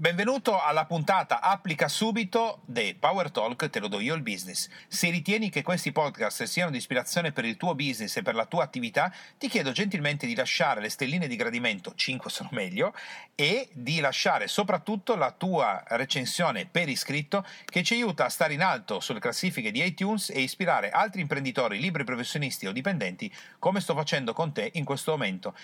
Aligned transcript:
Benvenuto 0.00 0.60
alla 0.60 0.84
puntata 0.84 1.40
Applica 1.40 1.88
subito 1.88 2.60
dei 2.66 2.94
Power 2.94 3.32
Talk 3.32 3.68
Te 3.68 3.80
lo 3.80 3.88
do 3.88 3.98
io 3.98 4.14
il 4.14 4.22
business. 4.22 4.68
Se 4.86 5.10
ritieni 5.10 5.50
che 5.50 5.62
questi 5.62 5.90
podcast 5.90 6.44
siano 6.44 6.70
di 6.70 6.76
ispirazione 6.76 7.32
per 7.32 7.44
il 7.44 7.56
tuo 7.56 7.74
business 7.74 8.16
e 8.16 8.22
per 8.22 8.36
la 8.36 8.46
tua 8.46 8.62
attività, 8.62 9.12
ti 9.36 9.48
chiedo 9.48 9.72
gentilmente 9.72 10.28
di 10.28 10.36
lasciare 10.36 10.80
le 10.80 10.88
stelline 10.88 11.26
di 11.26 11.34
gradimento, 11.34 11.94
5 11.96 12.30
sono 12.30 12.48
meglio, 12.52 12.94
e 13.34 13.70
di 13.72 13.98
lasciare 13.98 14.46
soprattutto 14.46 15.16
la 15.16 15.32
tua 15.32 15.82
recensione 15.88 16.66
per 16.66 16.88
iscritto 16.88 17.44
che 17.64 17.82
ci 17.82 17.94
aiuta 17.94 18.24
a 18.24 18.28
stare 18.30 18.54
in 18.54 18.62
alto 18.62 19.00
sulle 19.00 19.18
classifiche 19.18 19.72
di 19.72 19.84
iTunes 19.84 20.30
e 20.30 20.42
ispirare 20.42 20.90
altri 20.90 21.22
imprenditori, 21.22 21.80
libri 21.80 22.04
professionisti 22.04 22.68
o 22.68 22.72
dipendenti 22.72 23.34
come 23.58 23.80
sto 23.80 23.96
facendo 23.96 24.32
con 24.32 24.52
te 24.52 24.70
in 24.74 24.84
questo 24.84 25.10
momento. 25.10 25.56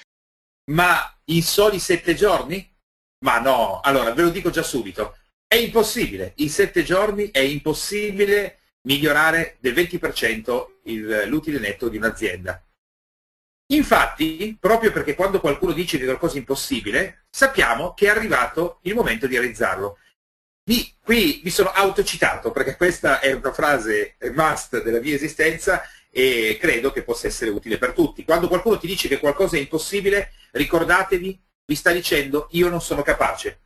Ma 0.72 1.18
in 1.26 1.42
soli 1.44 1.78
sette 1.78 2.16
giorni? 2.16 2.73
Ma 3.20 3.38
no, 3.38 3.80
allora 3.80 4.12
ve 4.12 4.22
lo 4.22 4.30
dico 4.30 4.50
già 4.50 4.62
subito, 4.62 5.16
è 5.46 5.56
impossibile, 5.56 6.32
in 6.36 6.50
sette 6.50 6.82
giorni 6.82 7.30
è 7.30 7.38
impossibile 7.38 8.58
migliorare 8.82 9.56
del 9.60 9.72
20% 9.74 10.66
il, 10.84 11.24
l'utile 11.26 11.58
netto 11.58 11.88
di 11.88 11.96
un'azienda. 11.96 12.62
Infatti, 13.68 14.56
proprio 14.60 14.92
perché 14.92 15.14
quando 15.14 15.40
qualcuno 15.40 15.72
dice 15.72 15.96
che 15.98 16.04
qualcosa 16.04 16.34
è 16.34 16.38
impossibile, 16.38 17.26
sappiamo 17.30 17.94
che 17.94 18.06
è 18.06 18.10
arrivato 18.10 18.80
il 18.82 18.94
momento 18.94 19.26
di 19.26 19.36
realizzarlo. 19.36 19.98
Mi, 20.66 20.94
qui 21.02 21.40
mi 21.44 21.50
sono 21.50 21.70
autocitato 21.70 22.50
perché 22.50 22.76
questa 22.76 23.20
è 23.20 23.32
una 23.32 23.52
frase 23.52 24.16
must 24.32 24.82
della 24.82 25.00
mia 25.00 25.14
esistenza 25.14 25.82
e 26.10 26.58
credo 26.60 26.92
che 26.92 27.02
possa 27.02 27.26
essere 27.26 27.50
utile 27.50 27.78
per 27.78 27.92
tutti. 27.92 28.24
Quando 28.24 28.48
qualcuno 28.48 28.78
ti 28.78 28.86
dice 28.86 29.08
che 29.08 29.18
qualcosa 29.18 29.56
è 29.56 29.60
impossibile, 29.60 30.32
ricordatevi 30.52 31.42
vi 31.66 31.74
sta 31.74 31.90
dicendo 31.92 32.48
io 32.52 32.68
non 32.68 32.80
sono 32.80 33.02
capace. 33.02 33.60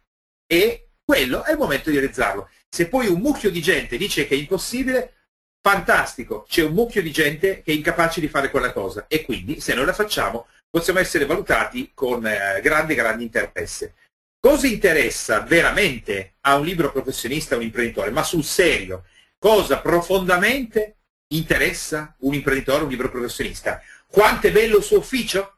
E 0.46 0.90
quello 1.04 1.44
è 1.44 1.52
il 1.52 1.58
momento 1.58 1.90
di 1.90 1.98
realizzarlo. 1.98 2.48
Se 2.68 2.88
poi 2.88 3.08
un 3.08 3.20
mucchio 3.20 3.50
di 3.50 3.62
gente 3.62 3.96
dice 3.96 4.26
che 4.26 4.34
è 4.34 4.38
impossibile, 4.38 5.14
fantastico, 5.60 6.44
c'è 6.48 6.62
un 6.62 6.72
mucchio 6.72 7.02
di 7.02 7.10
gente 7.10 7.62
che 7.62 7.72
è 7.72 7.74
incapace 7.74 8.20
di 8.20 8.28
fare 8.28 8.50
quella 8.50 8.72
cosa 8.72 9.06
e 9.08 9.24
quindi 9.24 9.60
se 9.60 9.74
noi 9.74 9.86
la 9.86 9.92
facciamo 9.92 10.46
possiamo 10.70 10.98
essere 10.98 11.26
valutati 11.26 11.92
con 11.94 12.26
eh, 12.26 12.60
grande, 12.62 12.94
grande 12.94 13.22
interesse. 13.22 13.94
Cosa 14.40 14.66
interessa 14.66 15.40
veramente 15.40 16.34
a 16.42 16.56
un 16.56 16.64
libro 16.64 16.92
professionista, 16.92 17.54
a 17.54 17.58
un 17.58 17.64
imprenditore? 17.64 18.10
Ma 18.10 18.22
sul 18.22 18.44
serio, 18.44 19.04
cosa 19.38 19.80
profondamente 19.80 20.98
interessa 21.34 22.14
un 22.20 22.34
imprenditore, 22.34 22.84
un 22.84 22.90
libro 22.90 23.10
professionista? 23.10 23.82
Quanto 24.06 24.46
è 24.46 24.52
bello 24.52 24.78
il 24.78 24.84
suo 24.84 24.98
ufficio? 24.98 25.56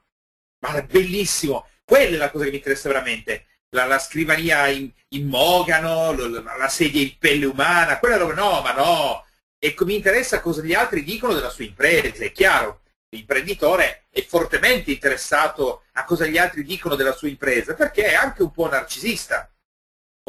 Ma 0.65 0.75
è 0.75 0.83
bellissimo, 0.83 1.67
quella 1.91 2.15
è 2.15 2.19
la 2.19 2.31
cosa 2.31 2.45
che 2.45 2.51
mi 2.51 2.55
interessa 2.55 2.87
veramente. 2.87 3.47
La, 3.71 3.83
la 3.83 3.99
scrivania 3.99 4.67
in, 4.67 4.89
in 5.09 5.27
mogano, 5.27 6.13
la, 6.13 6.55
la, 6.57 6.67
sedia 6.69 7.01
in 7.01 7.17
pelle 7.17 7.45
umana, 7.45 7.99
quella 7.99 8.15
roba 8.15 8.33
no, 8.33 8.61
ma 8.61 8.71
no. 8.71 9.25
E 9.59 9.75
mi 9.79 9.95
interessa 9.95 10.39
cosa 10.39 10.61
gli 10.61 10.73
altri 10.73 11.03
dicono 11.03 11.33
della 11.33 11.49
sua 11.49 11.65
impresa, 11.65 12.23
è 12.23 12.31
chiaro. 12.31 12.83
L'imprenditore 13.09 14.05
è 14.09 14.23
fortemente 14.23 14.89
interessato 14.89 15.83
a 15.91 16.05
cosa 16.05 16.25
gli 16.27 16.37
altri 16.37 16.63
dicono 16.63 16.95
della 16.95 17.11
sua 17.11 17.27
impresa, 17.27 17.73
perché 17.73 18.05
è 18.05 18.13
anche 18.13 18.41
un 18.41 18.51
po' 18.51 18.69
narcisista. 18.69 19.53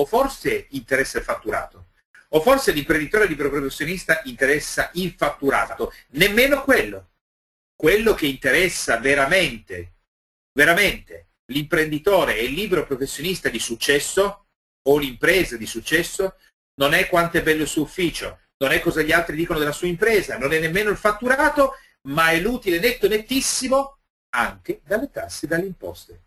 O 0.01 0.05
forse 0.05 0.67
interessa 0.71 1.19
il 1.19 1.25
fatturato. 1.25 1.91
O 2.31 2.41
forse 2.41 2.73
l'imprenditore 2.73 3.29
libero 3.29 3.51
professionista 3.51 4.21
interessa 4.25 4.91
il 4.95 5.15
fatturato. 5.17 5.93
Nemmeno 6.09 6.65
quello. 6.65 7.11
Quello 7.77 8.15
che 8.15 8.27
interessa 8.27 8.97
veramente, 8.99 9.93
veramente, 10.53 11.27
l'imprenditore 11.53 12.37
e 12.37 12.45
il 12.45 12.53
libero 12.53 12.87
professionista 12.87 13.49
di 13.49 13.59
successo 13.59 14.47
o 14.89 14.99
l'impresa 14.99 15.57
di 15.57 15.67
successo 15.67 16.37
non 16.81 16.95
è 16.95 17.09
quanto 17.09 17.39
è 17.39 17.43
bello 17.43 17.63
il 17.63 17.69
suo 17.69 17.83
ufficio, 17.83 18.41
non 18.59 18.73
è 18.73 18.81
cosa 18.81 19.03
gli 19.03 19.13
altri 19.13 19.37
dicono 19.37 19.59
della 19.59 19.73
sua 19.73 19.89
impresa, 19.89 20.39
non 20.39 20.53
è 20.53 20.59
nemmeno 20.59 20.91
il 20.91 20.97
fatturato, 20.97 21.75
ma 22.09 22.31
è 22.31 22.41
l'utile 22.41 22.79
netto 22.79 23.09
nettissimo 23.09 23.99
anche 24.35 24.81
dalle 24.85 25.11
tasse 25.11 25.47
e 25.47 25.49
dalle 25.49 25.67
imposte. 25.67 26.23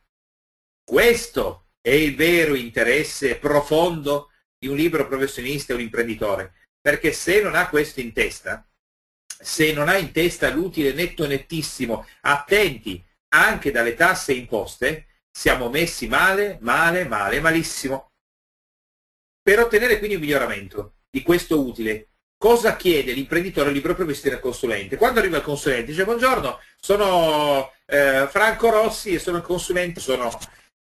Questo 0.84 1.70
è 1.82 1.92
il 1.92 2.16
vero 2.16 2.54
interesse 2.56 3.38
profondo 3.38 4.32
di 4.58 4.68
un 4.68 4.76
libero 4.76 5.08
professionista 5.08 5.74
e 5.74 5.76
un 5.76 5.82
imprenditore, 5.82 6.54
perché 6.80 7.12
se 7.12 7.42
non 7.42 7.56
ha 7.56 7.70
questo 7.70 8.00
in 8.00 8.14
testa, 8.14 8.68
se 9.26 9.74
non 9.74 9.90
ha 9.90 9.98
in 9.98 10.12
testa 10.12 10.50
l'utile 10.50 10.94
netto 10.94 11.26
nettissimo, 11.26 12.06
attenti 12.22 13.04
anche 13.34 13.72
dalle 13.72 13.96
tasse 13.96 14.32
e 14.32 14.36
imposte, 14.36 15.08
siamo 15.36 15.70
messi 15.70 16.08
male, 16.08 16.58
male, 16.62 17.06
male, 17.06 17.42
malissimo. 17.42 18.12
Per 19.42 19.60
ottenere 19.60 19.98
quindi 19.98 20.16
un 20.16 20.22
miglioramento 20.22 20.94
di 21.10 21.22
questo 21.22 21.60
utile, 21.60 22.12
cosa 22.38 22.78
chiede 22.78 23.12
l'imprenditore 23.12 23.72
libero 23.72 23.96
professionista 23.96 24.38
al 24.38 24.42
consulente? 24.42 24.96
Quando 24.96 25.20
arriva 25.20 25.38
il 25.38 25.44
consulente 25.44 25.92
dice 25.92 26.06
buongiorno, 26.06 26.60
sono 26.80 27.74
eh, 27.86 28.28
Franco 28.30 28.70
Rossi 28.70 29.14
e 29.14 29.20
sono 29.20 29.38
il 29.38 29.44
consulente, 29.44 30.00
sono 30.00 30.32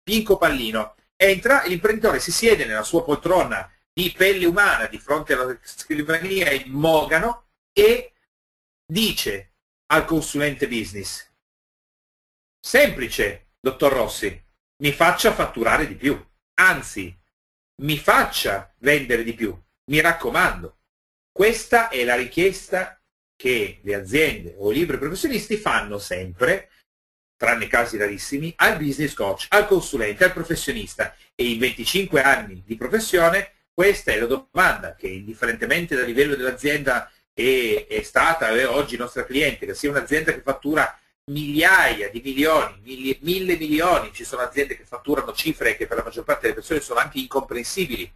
Pinco 0.04 0.38
Pallino. 0.38 0.96
Entra, 1.16 1.64
l'imprenditore 1.66 2.20
si 2.20 2.32
siede 2.32 2.66
nella 2.66 2.84
sua 2.84 3.04
poltrona 3.04 3.70
di 3.92 4.14
pelle 4.16 4.46
umana 4.46 4.86
di 4.86 5.00
fronte 5.00 5.34
alla 5.34 5.58
scrivania 5.64 6.52
in 6.52 6.72
mogano 6.72 7.48
e 7.74 8.14
dice 8.86 9.54
al 9.88 10.06
consulente 10.06 10.68
business 10.68 11.34
Semplice, 12.66 13.45
dottor 13.66 13.94
Rossi, 13.94 14.44
mi 14.84 14.92
faccia 14.92 15.34
fatturare 15.34 15.88
di 15.88 15.96
più, 15.96 16.24
anzi, 16.60 17.18
mi 17.82 17.98
faccia 17.98 18.72
vendere 18.78 19.24
di 19.24 19.34
più, 19.34 19.60
mi 19.90 20.00
raccomando. 20.02 20.82
Questa 21.32 21.90
è 21.90 22.04
la 22.04 22.16
richiesta 22.16 23.02
che 23.36 23.80
le 23.82 23.96
aziende 23.96 24.54
o 24.60 24.72
i 24.72 24.76
libri 24.76 25.00
professionisti 25.00 25.58
fanno 25.58 25.98
sempre, 25.98 26.70
tranne 27.36 27.66
casi 27.66 27.98
rarissimi, 27.98 28.54
al 28.58 28.78
business 28.78 29.16
coach, 29.16 29.48
al 29.50 29.66
consulente, 29.66 30.26
al 30.26 30.34
professionista. 30.34 31.16
E 31.34 31.50
in 31.50 31.58
25 31.58 32.22
anni 32.22 32.62
di 32.64 32.76
professione 32.76 33.52
questa 33.74 34.12
è 34.12 34.20
la 34.20 34.28
domanda 34.28 34.94
che 34.94 35.08
indifferentemente 35.08 35.96
dal 35.96 36.06
livello 36.06 36.36
dell'azienda 36.36 37.12
che 37.34 37.88
è 37.90 38.04
stata 38.04 38.52
oggi 38.70 38.96
nostra 38.96 39.26
cliente, 39.26 39.66
che 39.66 39.74
sia 39.74 39.90
un'azienda 39.90 40.32
che 40.34 40.42
fattura 40.42 40.98
migliaia 41.32 42.10
di 42.10 42.22
milioni, 42.24 42.80
mille, 42.84 43.18
mille 43.22 43.58
milioni, 43.58 44.14
ci 44.14 44.24
sono 44.24 44.44
aziende 44.44 44.78
che 44.78 44.84
fatturano 44.84 45.34
cifre 45.34 45.76
che 45.76 45.88
per 45.88 45.98
la 45.98 46.04
maggior 46.04 46.24
parte 46.24 46.42
delle 46.44 46.54
persone 46.54 46.82
sono 46.82 47.00
anche 47.00 47.20
incomprensibili, 47.20 48.12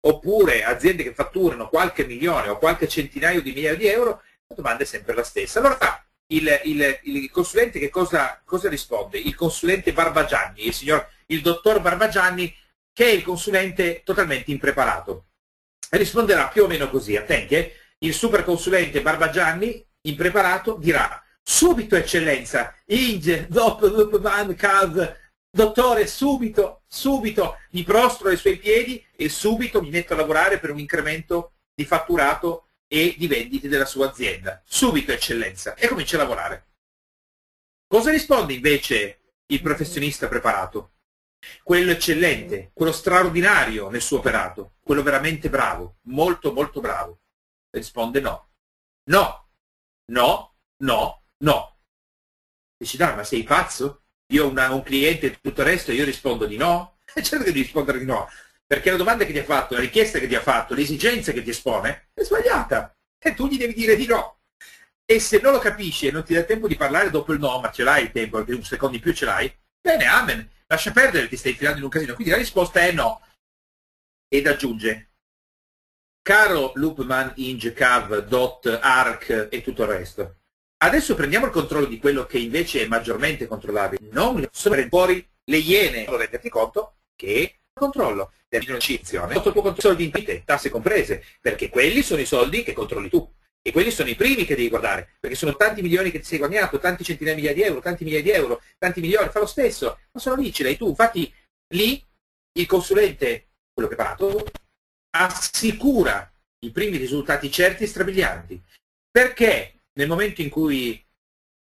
oppure 0.00 0.64
aziende 0.64 1.02
che 1.02 1.14
fatturano 1.14 1.68
qualche 1.68 2.04
milione 2.04 2.48
o 2.48 2.58
qualche 2.58 2.88
centinaio 2.88 3.40
di 3.40 3.52
migliaia 3.52 3.76
di 3.76 3.86
euro, 3.86 4.22
la 4.46 4.56
domanda 4.56 4.82
è 4.82 4.86
sempre 4.86 5.14
la 5.14 5.24
stessa. 5.24 5.60
Allora 5.60 6.04
il, 6.28 6.60
il, 6.64 7.00
il 7.04 7.30
consulente 7.30 7.78
che 7.78 7.88
cosa, 7.88 8.40
cosa, 8.44 8.68
risponde? 8.68 9.18
Il 9.18 9.34
consulente 9.34 9.94
Barbagianni, 9.94 10.66
il, 10.66 10.74
signor, 10.74 11.08
il 11.26 11.40
dottor 11.40 11.80
Barbagianni, 11.80 12.54
che 12.92 13.06
è 13.06 13.10
il 13.10 13.22
consulente 13.22 14.02
totalmente 14.04 14.50
impreparato. 14.50 15.26
Risponderà 15.90 16.48
più 16.48 16.64
o 16.64 16.66
meno 16.66 16.90
così, 16.90 17.16
attenti, 17.16 17.54
eh? 17.54 17.74
il 17.98 18.12
super 18.12 18.44
consulente 18.44 19.00
Barbagianni, 19.00 19.82
impreparato, 20.02 20.76
dirà 20.76 21.23
subito 21.44 21.94
eccellenza, 21.94 22.74
Inge, 22.86 23.46
dopo 23.48 23.88
man, 24.18 24.54
cav, 24.56 25.16
dottore, 25.50 26.06
subito, 26.06 26.82
subito 26.86 27.58
mi 27.70 27.82
prostro 27.82 28.30
ai 28.30 28.36
suoi 28.36 28.56
piedi 28.56 29.04
e 29.14 29.28
subito 29.28 29.82
mi 29.82 29.90
metto 29.90 30.14
a 30.14 30.16
lavorare 30.16 30.58
per 30.58 30.70
un 30.70 30.78
incremento 30.78 31.52
di 31.74 31.84
fatturato 31.84 32.68
e 32.88 33.14
di 33.18 33.26
vendite 33.26 33.68
della 33.68 33.84
sua 33.84 34.08
azienda. 34.08 34.62
Subito 34.64 35.12
eccellenza 35.12 35.74
e 35.74 35.86
comincia 35.86 36.16
a 36.16 36.20
lavorare. 36.20 36.66
Cosa 37.86 38.10
risponde 38.10 38.54
invece 38.54 39.20
il 39.46 39.60
professionista 39.60 40.26
preparato? 40.28 40.92
Quello 41.62 41.90
eccellente, 41.90 42.70
quello 42.72 42.92
straordinario 42.92 43.90
nel 43.90 44.00
suo 44.00 44.18
operato, 44.18 44.76
quello 44.80 45.02
veramente 45.02 45.50
bravo, 45.50 45.98
molto 46.04 46.52
molto 46.52 46.80
bravo. 46.80 47.20
Risponde 47.70 48.20
no. 48.20 48.48
No, 49.10 49.48
no, 50.06 50.54
no, 50.78 51.23
No. 51.42 51.78
Dici, 52.76 52.96
dai, 52.96 53.14
ma 53.14 53.24
sei 53.24 53.42
pazzo? 53.42 54.04
Io 54.32 54.46
ho 54.46 54.48
una, 54.48 54.72
un 54.72 54.82
cliente 54.82 55.26
e 55.26 55.40
tutto 55.40 55.60
il 55.60 55.66
resto 55.66 55.90
e 55.90 55.94
io 55.94 56.04
rispondo 56.04 56.46
di 56.46 56.56
no? 56.56 56.98
certo 57.14 57.38
che 57.38 57.52
devi 57.52 57.62
rispondere 57.62 57.98
di 57.98 58.04
no, 58.04 58.28
perché 58.66 58.90
la 58.90 58.96
domanda 58.96 59.24
che 59.24 59.32
ti 59.32 59.38
ha 59.38 59.44
fatto, 59.44 59.74
la 59.74 59.80
richiesta 59.80 60.18
che 60.18 60.26
ti 60.26 60.34
ha 60.34 60.40
fatto, 60.40 60.74
l'esigenza 60.74 61.32
che 61.32 61.42
ti 61.42 61.50
espone 61.50 62.08
è 62.14 62.22
sbagliata 62.22 62.96
e 63.18 63.34
tu 63.34 63.46
gli 63.46 63.58
devi 63.58 63.74
dire 63.74 63.96
di 63.96 64.06
no. 64.06 64.40
E 65.04 65.20
se 65.20 65.38
non 65.40 65.52
lo 65.52 65.58
capisci 65.58 66.06
e 66.06 66.10
non 66.10 66.24
ti 66.24 66.34
dà 66.34 66.42
tempo 66.44 66.66
di 66.66 66.76
parlare 66.76 67.10
dopo 67.10 67.32
il 67.32 67.38
no, 67.38 67.60
ma 67.60 67.70
ce 67.70 67.82
l'hai 67.82 68.04
il 68.04 68.12
tempo, 68.12 68.38
perché 68.38 68.54
un 68.54 68.64
secondo 68.64 68.96
in 68.96 69.02
più 69.02 69.12
ce 69.12 69.26
l'hai, 69.26 69.54
bene, 69.80 70.06
amen, 70.06 70.50
lascia 70.66 70.92
perdere, 70.92 71.28
ti 71.28 71.36
stai 71.36 71.52
infilando 71.52 71.78
in 71.78 71.84
un 71.84 71.90
casino. 71.90 72.14
Quindi 72.14 72.32
la 72.32 72.38
risposta 72.38 72.80
è 72.80 72.92
no. 72.92 73.22
ed 74.28 74.46
aggiunge 74.46 75.10
caro 76.22 76.72
Loopman, 76.76 77.34
Inge, 77.36 77.74
Cav, 77.74 78.26
Dot, 78.26 78.78
Arc 78.80 79.48
e 79.50 79.60
tutto 79.60 79.82
il 79.82 79.88
resto. 79.88 80.36
Adesso 80.78 81.14
prendiamo 81.14 81.46
il 81.46 81.52
controllo 81.52 81.86
di 81.86 81.98
quello 81.98 82.26
che 82.26 82.38
invece 82.38 82.82
è 82.82 82.86
maggiormente 82.86 83.46
controllabile. 83.46 84.08
Non 84.10 84.46
sono 84.52 84.76
fuori 84.88 85.26
le 85.44 85.56
iene. 85.58 86.04
Non 86.04 86.16
renderti 86.16 86.48
conto 86.48 86.96
che 87.14 87.56
controllo 87.72 88.32
dell'iniciazione 88.48 89.34
sotto 89.34 89.48
il 89.48 89.54
tuo 89.54 89.62
controllo 89.62 89.96
di 89.96 90.04
imprese, 90.04 90.42
tasse 90.44 90.70
comprese, 90.70 91.24
perché 91.40 91.68
quelli 91.68 92.02
sono 92.02 92.20
i 92.20 92.26
soldi 92.26 92.62
che 92.62 92.72
controlli 92.72 93.08
tu. 93.08 93.28
E 93.66 93.72
quelli 93.72 93.90
sono 93.90 94.10
i 94.10 94.14
primi 94.14 94.44
che 94.44 94.54
devi 94.54 94.68
guardare, 94.68 95.14
perché 95.18 95.36
sono 95.36 95.56
tanti 95.56 95.80
milioni 95.80 96.10
che 96.10 96.18
ti 96.18 96.26
sei 96.26 96.36
guadagnato, 96.36 96.78
tanti 96.78 97.02
centinaia 97.02 97.34
di 97.34 97.40
migliaia 97.40 97.62
di 97.62 97.66
euro, 97.66 97.80
tanti 97.80 98.04
migliaia 98.04 98.22
di 98.22 98.30
euro, 98.30 98.60
tanti 98.76 99.00
milioni, 99.00 99.30
fa 99.30 99.38
lo 99.38 99.46
stesso, 99.46 100.00
ma 100.12 100.20
sono 100.20 100.36
lì, 100.36 100.52
ce 100.52 100.64
l'hai 100.64 100.76
tu. 100.76 100.88
Infatti 100.88 101.32
lì 101.68 102.04
il 102.58 102.66
consulente, 102.66 103.46
quello 103.72 103.88
preparato, 103.88 104.44
assicura 105.16 106.30
i 106.58 106.70
primi 106.72 106.98
risultati 106.98 107.50
certi 107.50 107.84
e 107.84 107.86
strabilianti. 107.86 108.62
Perché 109.10 109.73
nel 109.94 110.08
momento 110.08 110.42
in 110.42 110.50
cui 110.50 111.02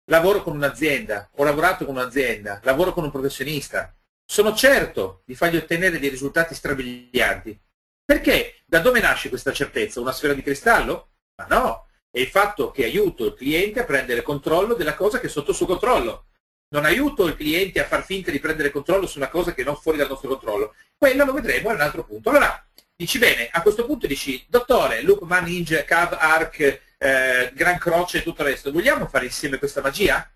lavoro 0.06 0.42
con 0.42 0.54
un'azienda, 0.54 1.30
ho 1.36 1.44
lavorato 1.44 1.84
con 1.84 1.96
un'azienda, 1.96 2.60
lavoro 2.64 2.92
con 2.92 3.04
un 3.04 3.10
professionista, 3.10 3.94
sono 4.24 4.54
certo 4.54 5.22
di 5.24 5.34
fargli 5.34 5.56
ottenere 5.56 5.98
dei 5.98 6.08
risultati 6.08 6.54
strabilianti. 6.54 7.58
Perché? 8.04 8.62
Da 8.66 8.80
dove 8.80 9.00
nasce 9.00 9.28
questa 9.28 9.52
certezza? 9.52 10.00
Una 10.00 10.12
sfera 10.12 10.32
di 10.32 10.42
cristallo? 10.42 11.10
Ma 11.36 11.46
no, 11.48 11.86
è 12.10 12.20
il 12.20 12.28
fatto 12.28 12.70
che 12.70 12.84
aiuto 12.84 13.26
il 13.26 13.34
cliente 13.34 13.80
a 13.80 13.84
prendere 13.84 14.22
controllo 14.22 14.74
della 14.74 14.94
cosa 14.94 15.18
che 15.18 15.26
è 15.26 15.30
sotto 15.30 15.50
il 15.50 15.56
suo 15.56 15.66
controllo. 15.66 16.26
Non 16.68 16.84
aiuto 16.84 17.26
il 17.26 17.36
cliente 17.36 17.80
a 17.80 17.86
far 17.86 18.04
finta 18.04 18.30
di 18.30 18.38
prendere 18.38 18.70
controllo 18.70 19.06
su 19.06 19.18
una 19.18 19.28
cosa 19.28 19.52
che 19.52 19.64
non 19.64 19.76
fuori 19.76 19.98
dal 19.98 20.08
nostro 20.08 20.28
controllo. 20.28 20.74
Quello 20.96 21.24
lo 21.24 21.32
vedremo 21.32 21.68
a 21.68 21.74
un 21.74 21.80
altro 21.80 22.04
punto. 22.04 22.30
Allora, 22.30 22.66
dici 22.96 23.18
bene, 23.18 23.48
a 23.50 23.60
questo 23.60 23.84
punto 23.84 24.06
dici, 24.06 24.44
dottore, 24.48 25.02
Loop, 25.02 25.22
Man, 25.22 25.44
Ninja, 25.44 25.84
Cav, 25.84 26.16
Arc, 26.18 26.91
eh, 27.02 27.50
Gran 27.52 27.78
Croce 27.78 28.18
e 28.18 28.22
tutto 28.22 28.42
il 28.42 28.48
resto, 28.48 28.70
vogliamo 28.70 29.08
fare 29.08 29.24
insieme 29.24 29.58
questa 29.58 29.80
magia? 29.80 30.32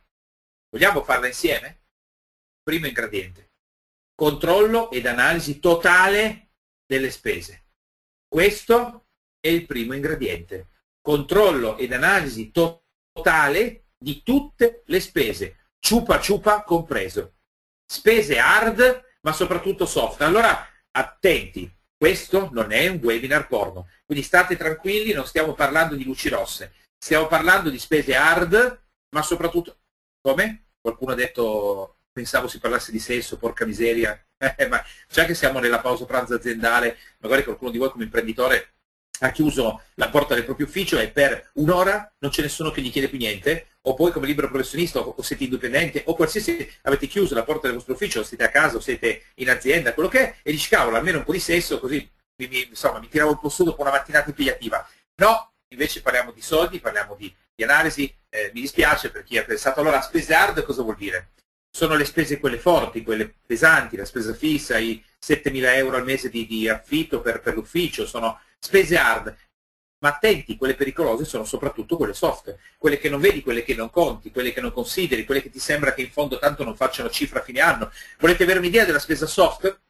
Vogliamo 0.68 1.04
farla 1.04 1.28
insieme? 1.28 1.84
Primo 2.60 2.86
ingrediente, 2.86 3.52
controllo 4.16 4.90
ed 4.90 5.06
analisi 5.06 5.60
totale 5.60 6.50
delle 6.84 7.12
spese. 7.12 7.66
Questo 8.26 9.06
è 9.38 9.46
il 9.46 9.64
primo 9.64 9.94
ingrediente, 9.94 10.70
controllo 11.00 11.76
ed 11.78 11.92
analisi 11.92 12.50
totale 12.50 13.90
di 13.96 14.24
tutte 14.24 14.82
le 14.86 14.98
spese, 14.98 15.70
ciupa 15.78 16.20
ciupa 16.20 16.64
compreso. 16.64 17.36
Spese 17.88 18.40
hard, 18.40 19.18
ma 19.20 19.32
soprattutto 19.32 19.86
soft. 19.86 20.22
Allora, 20.22 20.66
attenti, 20.90 21.72
questo 21.96 22.50
non 22.52 22.72
è 22.72 22.88
un 22.88 23.00
webinar 23.02 23.46
porno, 23.46 23.88
quindi 24.04 24.24
state 24.24 24.56
tranquilli, 24.56 25.12
non 25.12 25.26
stiamo 25.26 25.54
parlando 25.54 25.94
di 25.94 26.04
luci 26.04 26.28
rosse, 26.28 26.72
stiamo 26.98 27.26
parlando 27.26 27.70
di 27.70 27.78
spese 27.78 28.14
hard, 28.14 28.82
ma 29.10 29.22
soprattutto... 29.22 29.78
Come? 30.20 30.70
Qualcuno 30.80 31.12
ha 31.12 31.14
detto, 31.14 31.98
pensavo 32.12 32.48
si 32.48 32.58
parlasse 32.58 32.90
di 32.90 32.98
sesso, 32.98 33.38
porca 33.38 33.64
miseria, 33.64 34.20
eh, 34.56 34.66
ma 34.66 34.82
già 35.08 35.24
che 35.24 35.34
siamo 35.34 35.60
nella 35.60 35.80
pausa 35.80 36.04
pranzo 36.04 36.34
aziendale, 36.34 36.98
magari 37.18 37.44
qualcuno 37.44 37.70
di 37.70 37.78
voi 37.78 37.90
come 37.90 38.04
imprenditore 38.04 38.75
ha 39.20 39.30
chiuso 39.30 39.82
la 39.94 40.08
porta 40.08 40.34
del 40.34 40.44
proprio 40.44 40.66
ufficio 40.66 40.98
e 40.98 41.08
per 41.08 41.50
un'ora 41.54 42.12
non 42.18 42.30
c'è 42.30 42.42
nessuno 42.42 42.70
che 42.70 42.80
gli 42.80 42.90
chiede 42.90 43.08
più 43.08 43.18
niente, 43.18 43.68
o 43.82 43.94
poi 43.94 44.10
come 44.12 44.26
libero 44.26 44.48
professionista 44.48 44.98
o 45.00 45.22
siete 45.22 45.44
indipendenti 45.44 46.02
o 46.06 46.14
qualsiasi 46.14 46.70
avete 46.82 47.06
chiuso 47.06 47.34
la 47.34 47.44
porta 47.44 47.66
del 47.66 47.76
vostro 47.76 47.94
ufficio, 47.94 48.24
siete 48.24 48.44
a 48.44 48.50
casa 48.50 48.76
o 48.76 48.80
siete 48.80 49.26
in 49.36 49.48
azienda, 49.48 49.94
quello 49.94 50.08
che 50.08 50.20
è, 50.20 50.34
e 50.42 50.50
dici 50.50 50.68
cavolo, 50.68 50.96
almeno 50.96 51.18
un 51.18 51.24
po' 51.24 51.32
di 51.32 51.40
sesso, 51.40 51.78
così 51.78 52.08
mi, 52.36 52.68
insomma, 52.68 52.98
mi 52.98 53.08
tiravo 53.08 53.30
un 53.30 53.38
po' 53.38 53.48
su 53.48 53.64
dopo 53.64 53.80
una 53.82 53.90
mattinata 53.90 54.28
impegnativa. 54.28 54.86
No, 55.16 55.52
invece 55.68 56.02
parliamo 56.02 56.32
di 56.32 56.42
soldi, 56.42 56.80
parliamo 56.80 57.14
di, 57.14 57.32
di 57.54 57.64
analisi, 57.64 58.12
eh, 58.28 58.50
mi 58.52 58.60
dispiace 58.60 59.10
per 59.10 59.24
chi 59.24 59.38
ha 59.38 59.44
pensato 59.44 59.80
allora 59.80 60.02
spese 60.02 60.34
hard 60.34 60.62
cosa 60.64 60.82
vuol 60.82 60.96
dire? 60.96 61.30
Sono 61.70 61.94
le 61.94 62.04
spese 62.04 62.38
quelle 62.38 62.58
forti, 62.58 63.02
quelle 63.02 63.32
pesanti, 63.46 63.96
la 63.96 64.04
spesa 64.04 64.34
fissa, 64.34 64.78
i 64.78 65.02
7.000 65.24 65.74
euro 65.76 65.96
al 65.96 66.04
mese 66.04 66.28
di, 66.28 66.46
di 66.46 66.68
affitto 66.68 67.20
per, 67.20 67.40
per 67.40 67.54
l'ufficio, 67.54 68.06
sono 68.06 68.40
spese 68.58 68.96
hard, 68.96 69.36
ma 69.98 70.08
attenti, 70.10 70.56
quelle 70.56 70.74
pericolose 70.74 71.24
sono 71.24 71.44
soprattutto 71.44 71.96
quelle 71.96 72.12
soft, 72.12 72.56
quelle 72.76 72.98
che 72.98 73.08
non 73.08 73.20
vedi, 73.20 73.42
quelle 73.42 73.64
che 73.64 73.74
non 73.74 73.90
conti, 73.90 74.30
quelle 74.30 74.52
che 74.52 74.60
non 74.60 74.72
consideri, 74.72 75.24
quelle 75.24 75.42
che 75.42 75.50
ti 75.50 75.58
sembra 75.58 75.94
che 75.94 76.02
in 76.02 76.10
fondo 76.10 76.38
tanto 76.38 76.64
non 76.64 76.76
facciano 76.76 77.08
cifra 77.08 77.40
a 77.40 77.42
fine 77.42 77.60
anno. 77.60 77.90
Volete 78.18 78.42
avere 78.42 78.58
un'idea 78.58 78.84
della 78.84 78.98
spesa 78.98 79.26
soft? 79.26 79.80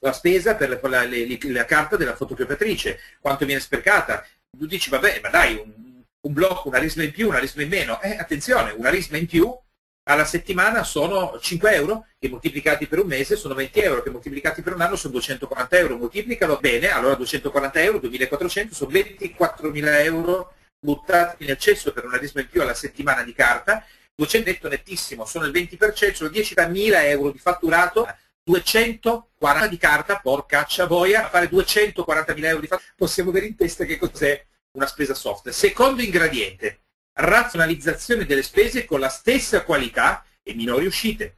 La 0.00 0.12
spesa 0.12 0.56
per 0.56 0.68
la, 0.68 0.88
la, 0.88 1.06
la, 1.06 1.38
la 1.40 1.64
carta 1.64 1.96
della 1.96 2.16
fotocopietrice, 2.16 2.98
quanto 3.20 3.44
viene 3.44 3.60
sprecata. 3.60 4.26
Tu 4.50 4.66
dici, 4.66 4.90
vabbè, 4.90 5.20
ma 5.22 5.28
dai, 5.28 5.54
un, 5.54 6.02
un 6.20 6.32
blocco, 6.32 6.68
una 6.68 6.78
risma 6.78 7.04
in 7.04 7.12
più, 7.12 7.28
una 7.28 7.38
risma 7.38 7.62
in 7.62 7.68
meno. 7.68 8.00
Eh, 8.02 8.16
attenzione, 8.16 8.72
una 8.72 8.90
risma 8.90 9.16
in 9.16 9.26
più 9.26 9.56
alla 10.04 10.24
settimana 10.24 10.82
sono 10.82 11.38
5 11.40 11.74
euro 11.74 12.06
che 12.18 12.28
moltiplicati 12.28 12.86
per 12.86 12.98
un 12.98 13.06
mese 13.06 13.36
sono 13.36 13.54
20 13.54 13.80
euro, 13.80 14.02
che 14.02 14.10
moltiplicati 14.10 14.62
per 14.62 14.74
un 14.74 14.80
anno 14.80 14.96
sono 14.96 15.12
240 15.12 15.78
euro, 15.78 15.96
moltiplicalo 15.96 16.58
bene, 16.58 16.90
allora 16.90 17.14
240 17.14 17.82
euro, 17.82 17.98
2400 17.98 18.74
sono 18.74 18.90
24.000 18.90 20.04
euro 20.04 20.54
buttati 20.80 21.44
nel 21.44 21.58
cesso 21.58 21.92
per 21.92 22.04
una 22.04 22.16
risma 22.16 22.40
in 22.40 22.48
più 22.48 22.62
alla 22.62 22.74
settimana 22.74 23.22
di 23.22 23.32
carta, 23.32 23.84
200 24.14 24.50
netto 24.50 24.68
nettissimo, 24.68 25.24
sono 25.24 25.44
il 25.44 25.52
20%, 25.52 26.12
sono 26.12 26.30
10.000 26.30 27.04
euro 27.04 27.30
di 27.30 27.38
fatturato, 27.38 28.06
240 28.44 29.66
di 29.68 29.76
carta, 29.76 30.18
porcaccia 30.18 30.86
boia, 30.86 31.26
a 31.26 31.28
fare 31.28 31.48
240.000 31.48 32.44
euro 32.44 32.60
di 32.60 32.66
fatturato, 32.66 32.94
possiamo 32.96 33.30
avere 33.30 33.46
in 33.46 33.56
testa 33.56 33.84
che 33.84 33.98
cos'è 33.98 34.44
una 34.72 34.86
spesa 34.86 35.14
soft. 35.14 35.50
Secondo 35.50 36.02
ingrediente, 36.02 36.81
razionalizzazione 37.14 38.24
delle 38.24 38.42
spese 38.42 38.84
con 38.84 39.00
la 39.00 39.08
stessa 39.08 39.64
qualità 39.64 40.24
e 40.42 40.54
minori 40.54 40.86
uscite. 40.86 41.36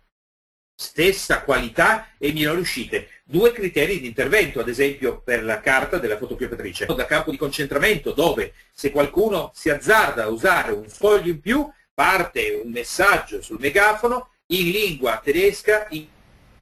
Stessa 0.77 1.43
qualità 1.43 2.09
e 2.19 2.33
minori 2.33 2.61
uscite. 2.61 3.09
Due 3.25 3.53
criteri 3.53 4.01
di 4.01 4.07
intervento, 4.07 4.61
ad 4.61 4.69
esempio 4.69 5.21
per 5.21 5.45
la 5.45 5.61
carta 5.61 5.99
della 5.99 6.17
fotocopietrice. 6.17 6.87
Da 6.87 7.07
campo 7.07 7.31
di 7.31 7.37
concentramento 7.37 8.13
dove 8.13 8.55
se 8.73 8.91
qualcuno 8.91 9.51
si 9.55 9.71
azzarda 9.71 10.25
a 10.25 10.29
usare 10.29 10.73
un 10.73 10.89
foglio 10.89 11.31
in 11.31 11.41
più, 11.41 11.69
parte 11.93 12.61
un 12.63 12.71
messaggio 12.71 13.41
sul 13.41 13.61
megafono 13.61 14.31
in 14.49 14.71
lingua 14.71 15.21
tedesca, 15.23 15.87
in 15.91 16.07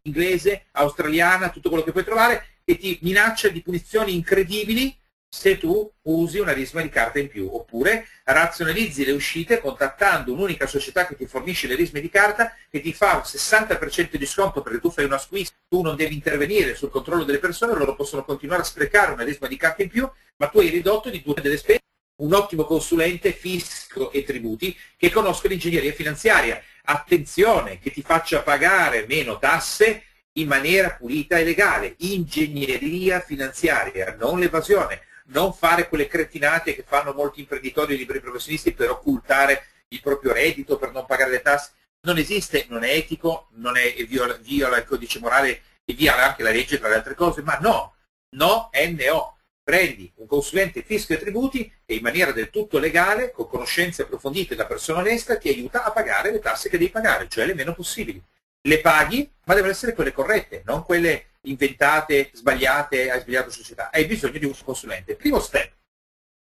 inglese, 0.02 0.66
australiana, 0.72 1.50
tutto 1.50 1.68
quello 1.68 1.84
che 1.84 1.92
puoi 1.92 2.04
trovare, 2.04 2.46
che 2.64 2.76
ti 2.76 2.98
minaccia 3.02 3.48
di 3.48 3.62
punizioni 3.62 4.14
incredibili 4.14 4.94
se 5.34 5.56
tu 5.56 5.90
usi 6.02 6.38
una 6.40 6.52
risma 6.52 6.82
di 6.82 6.90
carta 6.90 7.18
in 7.18 7.28
più, 7.28 7.48
oppure 7.50 8.06
razionalizzi 8.24 9.02
le 9.02 9.12
uscite 9.12 9.60
contattando 9.60 10.30
un'unica 10.30 10.66
società 10.66 11.06
che 11.06 11.16
ti 11.16 11.26
fornisce 11.26 11.66
le 11.66 11.74
risme 11.74 12.02
di 12.02 12.10
carta 12.10 12.54
che 12.70 12.82
ti 12.82 12.92
fa 12.92 13.14
un 13.14 13.22
60% 13.22 14.16
di 14.16 14.26
sconto 14.26 14.60
perché 14.60 14.78
tu 14.78 14.90
fai 14.90 15.06
una 15.06 15.16
squeeze, 15.16 15.52
tu 15.70 15.80
non 15.80 15.96
devi 15.96 16.12
intervenire 16.12 16.74
sul 16.74 16.90
controllo 16.90 17.24
delle 17.24 17.38
persone, 17.38 17.74
loro 17.74 17.96
possono 17.96 18.24
continuare 18.24 18.60
a 18.60 18.66
sprecare 18.66 19.12
una 19.12 19.24
risma 19.24 19.48
di 19.48 19.56
carta 19.56 19.82
in 19.82 19.88
più, 19.88 20.08
ma 20.36 20.48
tu 20.48 20.58
hai 20.58 20.68
ridotto 20.68 21.08
di 21.08 21.22
due 21.22 21.40
delle 21.40 21.56
spese 21.56 21.80
un 22.20 22.34
ottimo 22.34 22.64
consulente 22.64 23.32
fisco 23.32 24.12
e 24.12 24.24
tributi 24.24 24.76
che 24.98 25.10
conosca 25.10 25.48
l'ingegneria 25.48 25.92
finanziaria. 25.92 26.62
Attenzione, 26.84 27.78
che 27.78 27.90
ti 27.90 28.02
faccia 28.02 28.42
pagare 28.42 29.06
meno 29.08 29.38
tasse 29.38 30.04
in 30.34 30.46
maniera 30.46 30.90
pulita 30.90 31.38
e 31.38 31.44
legale. 31.44 31.94
Ingegneria 31.98 33.20
finanziaria, 33.20 34.14
non 34.20 34.38
l'evasione 34.38 35.00
non 35.26 35.52
fare 35.52 35.88
quelle 35.88 36.06
cretinate 36.06 36.74
che 36.74 36.84
fanno 36.86 37.12
molti 37.12 37.40
imprenditori 37.40 37.94
e 37.94 37.96
liberi 37.96 38.20
professionisti 38.20 38.72
per 38.72 38.90
occultare 38.90 39.66
il 39.88 40.00
proprio 40.00 40.32
reddito, 40.32 40.78
per 40.78 40.92
non 40.92 41.06
pagare 41.06 41.30
le 41.30 41.42
tasse. 41.42 41.72
Non 42.04 42.18
esiste, 42.18 42.66
non 42.68 42.82
è 42.82 42.90
etico, 42.90 43.48
non 43.52 43.76
è, 43.76 43.94
viola, 44.06 44.34
viola 44.34 44.78
il 44.78 44.84
codice 44.84 45.20
morale 45.20 45.62
e 45.84 45.94
viola 45.94 46.28
anche 46.28 46.42
la 46.42 46.50
legge 46.50 46.78
tra 46.78 46.88
le 46.88 46.96
altre 46.96 47.14
cose, 47.14 47.42
ma 47.42 47.58
no, 47.60 47.94
no, 48.36 48.70
NO. 48.72 49.36
Prendi 49.64 50.12
un 50.16 50.26
consulente 50.26 50.82
fisco 50.82 51.12
e 51.12 51.18
tributi 51.18 51.72
che 51.86 51.94
in 51.94 52.02
maniera 52.02 52.32
del 52.32 52.50
tutto 52.50 52.78
legale, 52.78 53.30
con 53.30 53.48
conoscenze 53.48 54.02
approfondite 54.02 54.56
da 54.56 54.66
persona 54.66 54.98
onesta, 54.98 55.36
ti 55.36 55.48
aiuta 55.48 55.84
a 55.84 55.92
pagare 55.92 56.32
le 56.32 56.40
tasse 56.40 56.68
che 56.68 56.78
devi 56.78 56.90
pagare, 56.90 57.28
cioè 57.28 57.46
le 57.46 57.54
meno 57.54 57.72
possibili. 57.72 58.20
Le 58.62 58.80
paghi, 58.80 59.30
ma 59.44 59.54
devono 59.54 59.70
essere 59.70 59.94
quelle 59.94 60.12
corrette, 60.12 60.62
non 60.64 60.84
quelle 60.84 61.26
inventate, 61.46 62.30
sbagliate, 62.32 63.10
hai 63.10 63.20
sbagliato 63.20 63.50
società, 63.50 63.90
hai 63.90 64.06
bisogno 64.06 64.38
di 64.38 64.44
un 64.44 64.54
consulente. 64.64 65.16
Primo 65.16 65.40
step, 65.40 65.72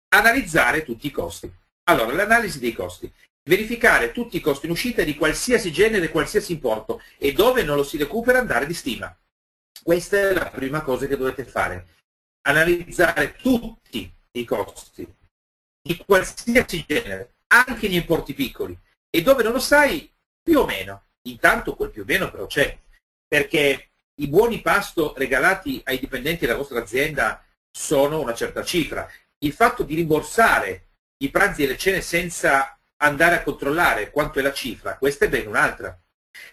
analizzare 0.08 0.84
tutti 0.84 1.06
i 1.06 1.10
costi. 1.10 1.50
Allora, 1.84 2.12
l'analisi 2.12 2.58
dei 2.58 2.72
costi. 2.72 3.10
Verificare 3.48 4.12
tutti 4.12 4.36
i 4.36 4.40
costi 4.40 4.66
in 4.66 4.72
uscita 4.72 5.02
di 5.02 5.16
qualsiasi 5.16 5.72
genere, 5.72 6.10
qualsiasi 6.10 6.52
importo 6.52 7.02
e 7.16 7.32
dove 7.32 7.62
non 7.62 7.76
lo 7.76 7.82
si 7.82 7.96
recupera 7.96 8.38
andare 8.38 8.66
di 8.66 8.74
stima. 8.74 9.16
Questa 9.82 10.18
è 10.18 10.34
la 10.34 10.50
prima 10.50 10.82
cosa 10.82 11.06
che 11.06 11.16
dovete 11.16 11.44
fare. 11.44 11.86
Analizzare 12.46 13.36
tutti 13.36 14.12
i 14.32 14.44
costi 14.44 15.10
di 15.80 15.96
qualsiasi 15.96 16.84
genere, 16.86 17.36
anche 17.46 17.88
gli 17.88 17.94
importi 17.94 18.34
piccoli. 18.34 18.78
E 19.08 19.22
dove 19.22 19.42
non 19.42 19.52
lo 19.52 19.60
sai, 19.60 20.12
più 20.42 20.58
o 20.60 20.66
meno. 20.66 21.04
Intanto 21.22 21.74
quel 21.74 21.90
più 21.90 22.02
o 22.02 22.04
meno 22.04 22.30
però 22.30 22.46
c'è. 22.46 22.78
Perché 23.26 23.92
i 24.20 24.28
buoni 24.28 24.60
pasto 24.60 25.14
regalati 25.16 25.80
ai 25.84 25.98
dipendenti 25.98 26.46
della 26.46 26.58
vostra 26.58 26.80
azienda 26.80 27.42
sono 27.70 28.20
una 28.20 28.34
certa 28.34 28.64
cifra. 28.64 29.10
Il 29.38 29.52
fatto 29.52 29.82
di 29.82 29.94
rimborsare 29.94 30.86
i 31.18 31.30
pranzi 31.30 31.64
e 31.64 31.66
le 31.66 31.76
cene 31.76 32.00
senza 32.00 32.78
andare 32.96 33.36
a 33.36 33.42
controllare 33.42 34.10
quanto 34.10 34.38
è 34.38 34.42
la 34.42 34.52
cifra, 34.52 34.96
questa 34.96 35.26
è 35.26 35.28
ben 35.28 35.46
un'altra. 35.46 35.96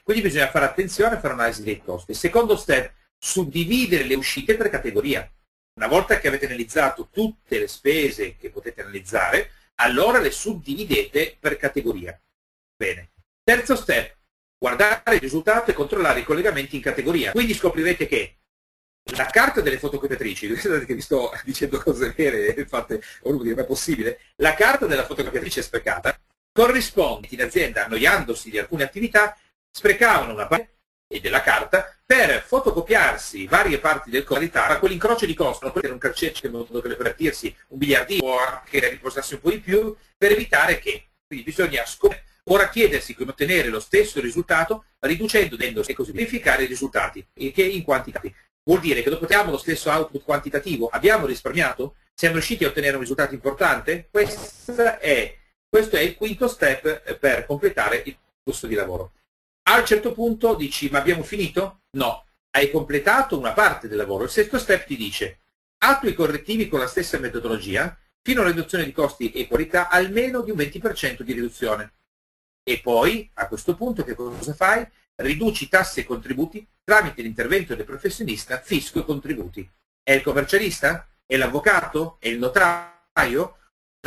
Quindi 0.03 0.23
bisogna 0.23 0.49
fare 0.49 0.65
attenzione 0.65 1.15
a 1.15 1.19
fare 1.19 1.33
un'analisi 1.33 1.63
dei 1.63 1.81
costi. 1.83 2.13
Secondo 2.13 2.55
step, 2.55 2.93
suddividere 3.17 4.03
le 4.03 4.15
uscite 4.15 4.55
per 4.55 4.69
categoria. 4.69 5.29
Una 5.77 5.87
volta 5.87 6.19
che 6.19 6.27
avete 6.27 6.45
analizzato 6.45 7.09
tutte 7.11 7.59
le 7.59 7.67
spese 7.67 8.37
che 8.37 8.49
potete 8.49 8.81
analizzare, 8.81 9.51
allora 9.75 10.19
le 10.19 10.31
suddividete 10.31 11.37
per 11.39 11.57
categoria. 11.57 12.19
Bene. 12.75 13.11
Terzo 13.43 13.75
step, 13.75 14.14
guardare 14.57 15.15
il 15.15 15.21
risultato 15.21 15.71
e 15.71 15.73
controllare 15.73 16.21
i 16.21 16.23
collegamenti 16.23 16.75
in 16.75 16.81
categoria. 16.81 17.31
Quindi 17.31 17.53
scoprirete 17.53 18.07
che 18.07 18.37
la 19.11 19.25
carta 19.25 19.61
delle 19.61 19.77
fotocopiatrici, 19.77 20.47
vedete 20.47 20.85
che 20.85 20.95
vi 20.95 21.01
sto 21.01 21.31
dicendo 21.43 21.79
cose 21.79 22.13
vere, 22.15 22.55
infatti, 22.57 22.99
uno 23.23 23.43
dire, 23.43 23.55
ma 23.55 23.61
è 23.61 23.65
possibile, 23.65 24.19
la 24.37 24.53
carta 24.53 24.85
della 24.85 25.05
fotocopiatrice 25.05 25.61
sprecata 25.61 26.17
corrisponde 26.51 27.27
in 27.31 27.41
azienda, 27.41 27.85
annoiandosi 27.85 28.49
di 28.49 28.57
alcune 28.57 28.83
attività, 28.83 29.37
sprecavano 29.69 30.33
una 30.33 30.47
parte 30.47 30.73
della 31.21 31.41
carta 31.41 31.95
per 32.05 32.41
fotocopiarsi 32.41 33.45
varie 33.45 33.79
parti 33.79 34.09
del 34.09 34.23
qualità 34.23 34.67
a 34.67 34.79
quell'incrocio 34.79 35.25
di 35.25 35.33
costo, 35.33 35.71
per 35.71 35.91
un 35.91 35.97
calcetto 35.97 36.49
modo 36.49 36.81
che 36.81 36.89
divertirsi, 36.89 37.55
un 37.69 37.77
biliardino 37.77 38.25
o 38.25 38.37
anche 38.39 38.89
riposarsi 38.89 39.35
un 39.35 39.41
po' 39.41 39.51
di 39.51 39.59
più, 39.59 39.95
per 40.17 40.31
evitare 40.31 40.79
che. 40.79 41.09
Quindi 41.27 41.45
bisogna 41.45 41.83
ora 42.49 42.69
chiedersi 42.69 43.15
come 43.15 43.31
ottenere 43.31 43.69
lo 43.69 43.79
stesso 43.79 44.19
risultato 44.19 44.85
riducendo 44.99 45.57
e 45.57 45.93
così 45.93 46.11
verificare 46.11 46.63
i 46.63 46.67
risultati, 46.67 47.25
che 47.33 47.63
in 47.63 47.83
quantità. 47.83 48.21
Vuol 48.63 48.79
dire 48.79 49.03
che 49.03 49.09
dopo 49.09 49.25
abbiamo 49.25 49.51
lo 49.51 49.57
stesso 49.57 49.91
output 49.91 50.23
quantitativo 50.23 50.87
abbiamo 50.87 51.27
risparmiato? 51.27 51.97
Siamo 52.13 52.35
riusciti 52.35 52.63
a 52.63 52.69
ottenere 52.69 52.95
un 52.95 53.01
risultato 53.01 53.33
importante? 53.33 54.07
Questo 54.09 54.99
è, 54.99 55.37
questo 55.69 55.97
è 55.97 55.99
il 55.99 56.15
quinto 56.15 56.47
step 56.47 57.17
per 57.17 57.45
completare 57.45 58.01
il 58.05 58.17
corso 58.43 58.65
di 58.65 58.73
lavoro. 58.73 59.11
A 59.67 59.79
un 59.79 59.85
certo 59.85 60.13
punto 60.13 60.55
dici, 60.55 60.89
ma 60.89 60.99
abbiamo 60.99 61.23
finito? 61.23 61.81
No, 61.97 62.25
hai 62.51 62.71
completato 62.71 63.37
una 63.37 63.53
parte 63.53 63.87
del 63.87 63.97
lavoro. 63.97 64.23
Il 64.23 64.29
sesto 64.29 64.57
step 64.57 64.85
ti 64.85 64.95
dice, 64.95 65.39
attua 65.83 66.09
i 66.09 66.13
correttivi 66.13 66.67
con 66.67 66.79
la 66.79 66.87
stessa 66.87 67.19
metodologia 67.19 67.95
fino 68.21 68.41
alla 68.41 68.49
riduzione 68.49 68.85
di 68.85 68.91
costi 68.91 69.31
e 69.31 69.47
qualità 69.47 69.89
almeno 69.89 70.41
di 70.41 70.51
un 70.51 70.57
20% 70.57 71.21
di 71.21 71.33
riduzione. 71.33 71.93
E 72.67 72.79
poi, 72.79 73.29
a 73.35 73.47
questo 73.47 73.75
punto, 73.75 74.03
che 74.03 74.15
cosa 74.15 74.55
fai? 74.55 74.87
Riduci 75.17 75.69
tasse 75.69 76.01
e 76.01 76.03
contributi 76.03 76.67
tramite 76.83 77.21
l'intervento 77.21 77.75
del 77.75 77.85
professionista, 77.85 78.59
fisco 78.59 78.99
e 78.99 79.05
contributi. 79.05 79.69
È 80.01 80.11
il 80.11 80.23
commercialista? 80.23 81.07
È 81.27 81.37
l'avvocato? 81.37 82.17
È 82.19 82.27
il 82.27 82.39
notaio? 82.39 83.57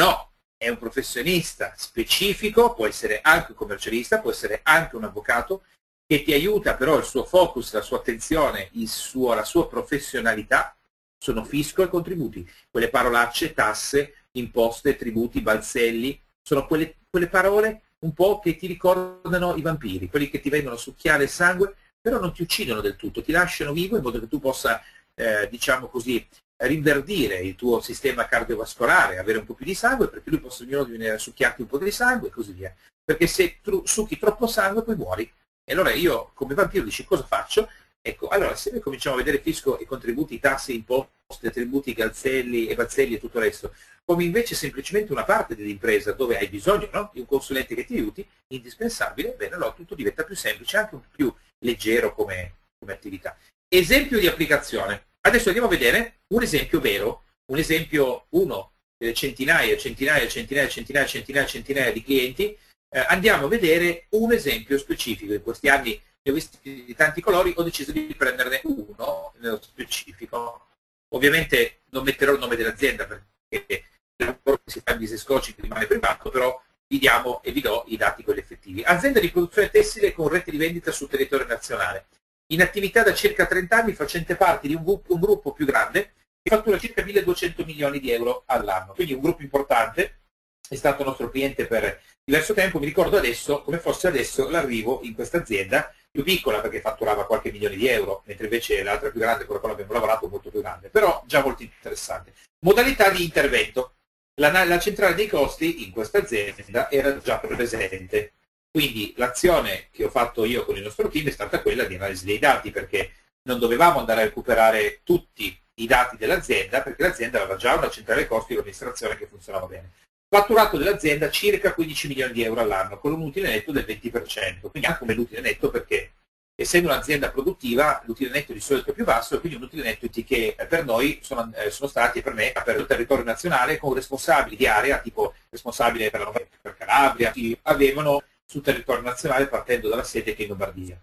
No, 0.00 0.32
è 0.56 0.68
un 0.68 0.76
professionista 0.76 1.72
specifico, 1.76 2.74
può 2.74 2.88
essere 2.88 3.20
anche 3.22 3.52
un 3.52 3.56
commercialista, 3.56 4.18
può 4.18 4.32
essere 4.32 4.58
anche 4.64 4.96
un 4.96 5.04
avvocato, 5.04 5.62
che 6.04 6.24
ti 6.24 6.32
aiuta 6.32 6.74
però 6.74 6.98
il 6.98 7.04
suo 7.04 7.24
focus, 7.24 7.72
la 7.74 7.80
sua 7.80 7.98
attenzione, 7.98 8.70
suo, 8.86 9.34
la 9.34 9.44
sua 9.44 9.68
professionalità 9.68 10.76
sono 11.16 11.44
fisco 11.44 11.84
e 11.84 11.88
contributi. 11.88 12.48
Quelle 12.68 12.90
parolacce, 12.90 13.54
tasse, 13.54 14.26
imposte, 14.32 14.96
tributi, 14.96 15.42
balzelli, 15.42 16.20
sono 16.42 16.66
quelle, 16.66 16.96
quelle 17.08 17.28
parole 17.28 17.82
un 18.00 18.12
po' 18.12 18.38
che 18.38 18.56
ti 18.56 18.66
ricordano 18.66 19.56
i 19.56 19.62
vampiri, 19.62 20.08
quelli 20.08 20.28
che 20.30 20.40
ti 20.40 20.50
vengono 20.50 20.76
a 20.76 20.78
succhiare 20.78 21.24
il 21.24 21.30
sangue, 21.30 21.74
però 22.00 22.20
non 22.20 22.32
ti 22.32 22.42
uccidono 22.42 22.80
del 22.80 22.96
tutto, 22.96 23.22
ti 23.22 23.32
lasciano 23.32 23.72
vivo 23.72 23.96
in 23.96 24.02
modo 24.02 24.20
che 24.20 24.28
tu 24.28 24.38
possa, 24.38 24.80
eh, 25.14 25.48
diciamo 25.50 25.88
così, 25.88 26.26
rinverdire 26.58 27.40
il 27.40 27.54
tuo 27.54 27.80
sistema 27.80 28.26
cardiovascolare, 28.26 29.18
avere 29.18 29.38
un 29.38 29.44
po' 29.44 29.54
più 29.54 29.64
di 29.64 29.74
sangue, 29.74 30.08
perché 30.08 30.30
lui 30.30 30.40
possa 30.40 30.64
ognuno 30.64 30.84
venire 30.84 31.12
a 31.12 31.18
succhiarti 31.18 31.62
un 31.62 31.68
po' 31.68 31.78
di 31.78 31.90
sangue 31.90 32.28
e 32.28 32.30
così 32.30 32.52
via. 32.52 32.74
Perché 33.04 33.26
se 33.26 33.58
tu 33.62 33.82
succhi 33.86 34.18
troppo 34.18 34.46
sangue 34.46 34.82
poi 34.82 34.96
muori. 34.96 35.32
E 35.64 35.72
allora 35.72 35.92
io 35.92 36.30
come 36.34 36.54
vampiro 36.54 36.84
dici 36.84 37.04
cosa 37.04 37.24
faccio? 37.24 37.68
Ecco, 38.08 38.28
allora 38.28 38.56
se 38.56 38.70
noi 38.70 38.80
cominciamo 38.80 39.16
a 39.16 39.18
vedere 39.18 39.38
fisco 39.38 39.78
e 39.78 39.84
contributi, 39.84 40.40
tasse, 40.40 40.72
imposte, 40.72 41.50
tributi, 41.52 41.92
calzelli 41.92 42.66
e 42.66 42.74
bazzelli 42.74 43.16
e 43.16 43.20
tutto 43.20 43.36
il 43.36 43.44
resto, 43.44 43.74
come 44.02 44.24
invece 44.24 44.54
semplicemente 44.54 45.12
una 45.12 45.24
parte 45.24 45.54
dell'impresa 45.54 46.12
dove 46.12 46.38
hai 46.38 46.48
bisogno 46.48 46.88
no? 46.90 47.10
di 47.12 47.20
un 47.20 47.26
consulente 47.26 47.74
che 47.74 47.84
ti 47.84 47.96
aiuti, 47.96 48.26
indispensabile, 48.54 49.34
bene, 49.36 49.56
allora 49.56 49.72
tutto 49.72 49.94
diventa 49.94 50.24
più 50.24 50.34
semplice, 50.34 50.78
anche 50.78 50.94
un 50.94 51.02
po' 51.02 51.08
più 51.14 51.34
leggero 51.58 52.14
come, 52.14 52.54
come 52.78 52.94
attività. 52.94 53.36
Esempio 53.68 54.18
di 54.18 54.26
applicazione. 54.26 55.08
Adesso 55.20 55.48
andiamo 55.48 55.68
a 55.68 55.70
vedere 55.70 56.20
un 56.28 56.42
esempio 56.42 56.80
vero, 56.80 57.24
un 57.52 57.58
esempio, 57.58 58.24
uno, 58.30 58.72
delle 58.96 59.12
centinaia, 59.12 59.76
centinaia, 59.76 60.26
centinaia, 60.26 60.66
centinaia, 60.66 61.06
centinaia, 61.06 61.46
centinaia 61.46 61.92
di 61.92 62.02
clienti. 62.02 62.56
Eh, 62.90 63.04
andiamo 63.08 63.44
a 63.44 63.48
vedere 63.48 64.06
un 64.12 64.32
esempio 64.32 64.78
specifico. 64.78 65.34
In 65.34 65.42
questi 65.42 65.68
anni 65.68 66.00
ne 66.22 66.30
ho 66.30 66.34
visti 66.34 66.84
di 66.84 66.94
tanti 66.94 67.20
colori, 67.20 67.52
ho 67.56 67.62
deciso 67.62 67.92
di 67.92 68.14
prenderne 68.16 68.60
uno 68.64 69.32
nello 69.38 69.60
specifico. 69.60 70.66
Ovviamente 71.14 71.80
non 71.90 72.04
metterò 72.04 72.32
il 72.32 72.38
nome 72.38 72.56
dell'azienda 72.56 73.06
perché 73.06 73.84
il 74.16 74.26
lavoro 74.26 74.60
che 74.64 74.70
si 74.70 74.80
fa 74.84 74.92
in 74.92 74.98
business 74.98 75.24
coaching 75.24 75.60
rimane 75.60 75.86
privato, 75.86 76.30
però 76.30 76.60
vi 76.86 76.98
diamo 76.98 77.42
e 77.42 77.52
vi 77.52 77.60
do 77.60 77.84
i 77.88 77.96
dati 77.96 78.22
quelli 78.22 78.40
effettivi. 78.40 78.82
Azienda 78.82 79.20
di 79.20 79.30
produzione 79.30 79.70
tessile 79.70 80.12
con 80.12 80.28
rete 80.28 80.50
di 80.50 80.56
vendita 80.56 80.90
sul 80.90 81.08
territorio 81.08 81.46
nazionale 81.46 82.06
in 82.50 82.62
attività 82.62 83.02
da 83.02 83.14
circa 83.14 83.46
30 83.46 83.76
anni 83.76 83.92
facente 83.92 84.36
parte 84.36 84.68
di 84.68 84.74
un, 84.74 84.82
un 84.84 85.20
gruppo 85.20 85.52
più 85.52 85.66
grande 85.66 86.14
che 86.42 86.54
fattura 86.54 86.78
circa 86.78 87.02
1200 87.02 87.64
milioni 87.64 88.00
di 88.00 88.10
euro 88.10 88.44
all'anno. 88.46 88.92
Quindi 88.94 89.12
un 89.12 89.20
gruppo 89.20 89.42
importante, 89.42 90.20
è 90.68 90.74
stato 90.74 91.04
nostro 91.04 91.28
cliente 91.30 91.66
per 91.66 92.00
diverso 92.24 92.54
tempo, 92.54 92.78
mi 92.78 92.86
ricordo 92.86 93.16
adesso, 93.16 93.62
come 93.62 93.78
fosse 93.78 94.06
adesso, 94.06 94.48
l'arrivo 94.48 95.00
in 95.02 95.14
questa 95.14 95.38
azienda 95.38 95.92
più 96.10 96.22
piccola 96.22 96.60
perché 96.60 96.80
fatturava 96.80 97.26
qualche 97.26 97.52
milione 97.52 97.76
di 97.76 97.86
euro, 97.86 98.22
mentre 98.26 98.44
invece 98.44 98.82
l'altra 98.82 99.10
più 99.10 99.20
grande, 99.20 99.44
quella 99.44 99.60
con 99.60 99.70
la 99.70 99.74
abbiamo 99.74 99.92
lavorato, 99.92 100.28
molto 100.28 100.50
più 100.50 100.60
grande, 100.60 100.88
però 100.88 101.22
già 101.26 101.42
molto 101.42 101.62
interessante. 101.62 102.32
Modalità 102.60 103.10
di 103.10 103.22
intervento. 103.22 103.94
La, 104.40 104.64
la 104.64 104.78
centrale 104.78 105.14
dei 105.14 105.26
costi 105.26 105.84
in 105.84 105.90
questa 105.90 106.18
azienda 106.18 106.88
era 106.90 107.18
già 107.18 107.38
presente 107.38 108.34
quindi 108.70 109.14
l'azione 109.16 109.88
che 109.90 110.04
ho 110.04 110.10
fatto 110.10 110.44
io 110.44 110.64
con 110.64 110.76
il 110.76 110.82
nostro 110.82 111.08
team 111.08 111.26
è 111.26 111.30
stata 111.30 111.62
quella 111.62 111.84
di 111.84 111.94
analisi 111.94 112.24
dei 112.24 112.38
dati 112.38 112.70
perché 112.70 113.12
non 113.48 113.58
dovevamo 113.58 113.98
andare 113.98 114.20
a 114.20 114.24
recuperare 114.24 115.00
tutti 115.02 115.58
i 115.80 115.86
dati 115.86 116.16
dell'azienda 116.16 116.82
perché 116.82 117.02
l'azienda 117.02 117.38
aveva 117.38 117.56
già 117.56 117.74
una 117.74 117.90
centrale 117.90 118.26
costi 118.26 118.52
di 118.52 118.58
amministrazione 118.58 119.16
che 119.16 119.26
funzionava 119.26 119.66
bene. 119.66 119.90
Fatturato 120.30 120.76
dell'azienda 120.76 121.30
circa 121.30 121.72
15 121.72 122.08
milioni 122.08 122.32
di 122.34 122.42
euro 122.42 122.60
all'anno 122.60 122.98
con 122.98 123.12
un 123.14 123.22
utile 123.22 123.48
netto 123.48 123.72
del 123.72 123.86
20%, 123.86 124.68
quindi 124.70 124.86
anche 124.86 124.98
come 124.98 125.14
l'utile 125.14 125.40
netto 125.40 125.70
perché 125.70 126.12
essendo 126.54 126.88
un'azienda 126.88 127.30
produttiva 127.30 128.02
l'utile 128.04 128.30
netto 128.30 128.52
di 128.52 128.60
solito 128.60 128.90
è 128.90 128.92
più 128.92 129.04
basso 129.04 129.36
e 129.36 129.40
quindi 129.40 129.56
un 129.56 129.64
utile 129.64 129.84
netto 129.84 130.06
che 130.24 130.54
per 130.68 130.84
noi 130.84 131.20
sono, 131.22 131.50
eh, 131.54 131.70
sono 131.70 131.88
stati 131.88 132.20
per 132.20 132.34
me 132.34 132.52
per 132.62 132.78
il 132.78 132.84
territorio 132.84 133.24
nazionale 133.24 133.78
con 133.78 133.94
responsabili 133.94 134.56
di 134.56 134.66
area 134.66 134.98
tipo 134.98 135.32
responsabile 135.48 136.10
per, 136.10 136.20
la, 136.20 136.32
per 136.60 136.76
Calabria, 136.76 137.32
avevano 137.62 138.22
sul 138.44 138.62
territorio 138.62 139.02
nazionale 139.02 139.46
partendo 139.46 139.88
dalla 139.88 140.04
sede 140.04 140.34
che 140.34 140.40
è 140.40 140.42
in 140.42 140.48
Lombardia. 140.48 141.00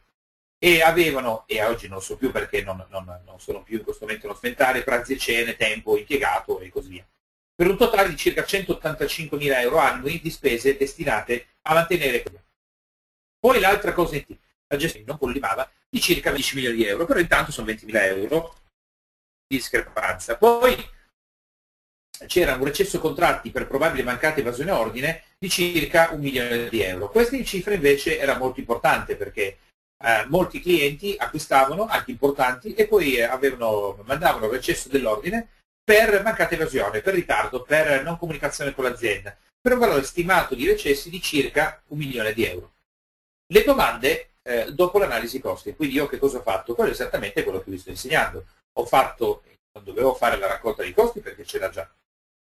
E 0.59 0.81
avevano, 0.83 1.45
e 1.47 1.63
oggi 1.63 1.87
non 1.87 2.01
so 2.01 2.15
più 2.15 2.31
perché 2.31 2.61
non, 2.61 2.85
non, 2.89 3.05
non 3.25 3.39
sono 3.39 3.63
più 3.63 3.77
in 3.77 3.83
questo 3.83 4.05
momento 4.05 4.27
non 4.27 4.35
sventare, 4.35 4.83
pranzi 4.83 5.13
e 5.13 5.17
cene, 5.17 5.55
tempo 5.55 5.97
impiegato 5.97 6.59
e 6.59 6.69
così 6.69 6.89
via. 6.89 7.05
Per 7.55 7.69
un 7.69 7.77
totale 7.77 8.09
di 8.09 8.17
circa 8.17 8.43
185 8.43 9.37
mila 9.37 9.61
euro 9.61 9.77
annui 9.77 10.19
di 10.19 10.29
spese 10.29 10.75
destinate 10.75 11.55
a 11.61 11.73
mantenere 11.73 12.23
Poi 13.39 13.59
l'altra 13.61 13.93
cosa, 13.93 14.21
la 14.67 14.77
gestione 14.77 15.05
non 15.05 15.17
collimava 15.17 15.69
di 15.89 16.01
circa 16.01 16.31
10 16.31 16.55
milioni 16.55 16.75
di 16.75 16.85
euro, 16.85 17.05
però 17.05 17.19
intanto 17.19 17.53
sono 17.53 17.67
20 17.67 17.85
mila 17.85 18.05
euro 18.05 18.55
di 19.47 19.55
discrepanza. 19.55 20.35
Poi 20.35 20.75
c'era 22.27 22.55
un 22.55 22.65
recesso 22.65 22.99
contratti 22.99 23.51
per 23.51 23.67
probabile 23.67 24.03
mancata 24.03 24.41
evasione 24.41 24.71
ordine 24.71 25.23
di 25.37 25.49
circa 25.49 26.09
un 26.11 26.19
milione 26.19 26.67
di 26.67 26.81
euro. 26.81 27.09
Questa 27.09 27.41
cifra 27.43 27.73
invece 27.73 28.19
era 28.19 28.37
molto 28.37 28.59
importante 28.59 29.15
perché 29.15 29.59
eh, 30.03 30.25
molti 30.27 30.59
clienti 30.59 31.15
acquistavano, 31.17 31.87
anche 31.87 32.11
importanti, 32.11 32.73
e 32.73 32.85
poi 32.85 33.21
avevano, 33.21 34.01
mandavano 34.05 34.49
recesso 34.49 34.89
dell'ordine 34.89 35.49
per 35.85 36.23
mancata 36.23 36.55
evasione, 36.55 37.01
per 37.01 37.13
ritardo, 37.13 37.61
per 37.61 38.03
non 38.03 38.17
comunicazione 38.17 38.73
con 38.73 38.83
l'azienda, 38.85 39.37
per 39.61 39.73
un 39.73 39.79
valore 39.79 40.03
stimato 40.03 40.55
di 40.55 40.67
recessi 40.67 41.11
di 41.11 41.21
circa 41.21 41.81
un 41.87 41.99
milione 41.99 42.33
di 42.33 42.43
euro. 42.43 42.73
Le 43.47 43.63
domande 43.63 44.31
eh, 44.41 44.73
dopo 44.73 44.97
l'analisi 44.97 45.39
costi. 45.39 45.75
Quindi 45.75 45.95
io 45.95 46.07
che 46.07 46.17
cosa 46.17 46.39
ho 46.39 46.41
fatto? 46.41 46.73
Quello 46.73 46.89
è 46.89 46.93
esattamente 46.93 47.43
quello 47.43 47.61
che 47.61 47.69
vi 47.69 47.77
sto 47.77 47.91
insegnando. 47.91 48.45
Ho 48.73 48.85
fatto, 48.85 49.43
non 49.73 49.83
dovevo 49.83 50.15
fare 50.15 50.37
la 50.37 50.47
raccolta 50.47 50.81
dei 50.81 50.93
costi 50.93 51.19
perché 51.19 51.43
c'era 51.43 51.69
già, 51.69 51.89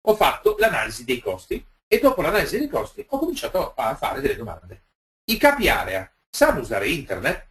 ho 0.08 0.15
fatto 0.15 0.56
l'analisi 0.58 1.06
dei 1.06 1.20
costi 1.20 1.63
e 1.88 2.00
dopo 2.00 2.22
l'analisi 2.22 2.58
dei 2.58 2.67
costi 2.67 3.06
ho 3.08 3.20
cominciato 3.20 3.74
a 3.75 3.96
fare 3.96 4.20
delle 4.20 4.36
domande. 4.36 4.84
I 5.25 5.38
capi 5.38 5.70
area 5.70 6.10
sanno 6.29 6.62
usare 6.62 6.89
internet? 6.89 7.48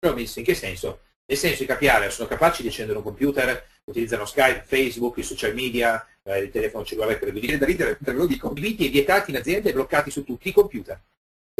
L'ho 0.00 0.14
messo 0.14 0.38
in 0.38 0.44
che 0.44 0.54
senso? 0.54 1.00
Nel 1.26 1.38
senso 1.38 1.62
i 1.62 1.66
capi 1.66 1.88
area 1.88 2.10
sono 2.10 2.28
capaci 2.28 2.62
di 2.62 2.68
accendere 2.68 2.98
un 2.98 3.04
computer, 3.04 3.66
utilizzano 3.84 4.24
Skype, 4.24 4.64
Facebook, 4.64 5.18
i 5.18 5.22
social 5.22 5.54
media, 5.54 6.06
eh, 6.22 6.38
il 6.38 6.50
telefono 6.50 6.84
cellulare 6.84 7.18
per 7.18 7.32
viene 7.32 7.58
da 7.58 7.66
ridere, 7.66 7.96
ve 8.00 8.12
lo 8.12 8.26
dico, 8.26 8.54
e 8.54 8.88
vietati 8.88 9.30
in 9.30 9.36
azienda 9.36 9.68
e 9.68 9.72
bloccati 9.72 10.10
su 10.10 10.24
tutti 10.24 10.48
i 10.48 10.52
computer. 10.52 11.00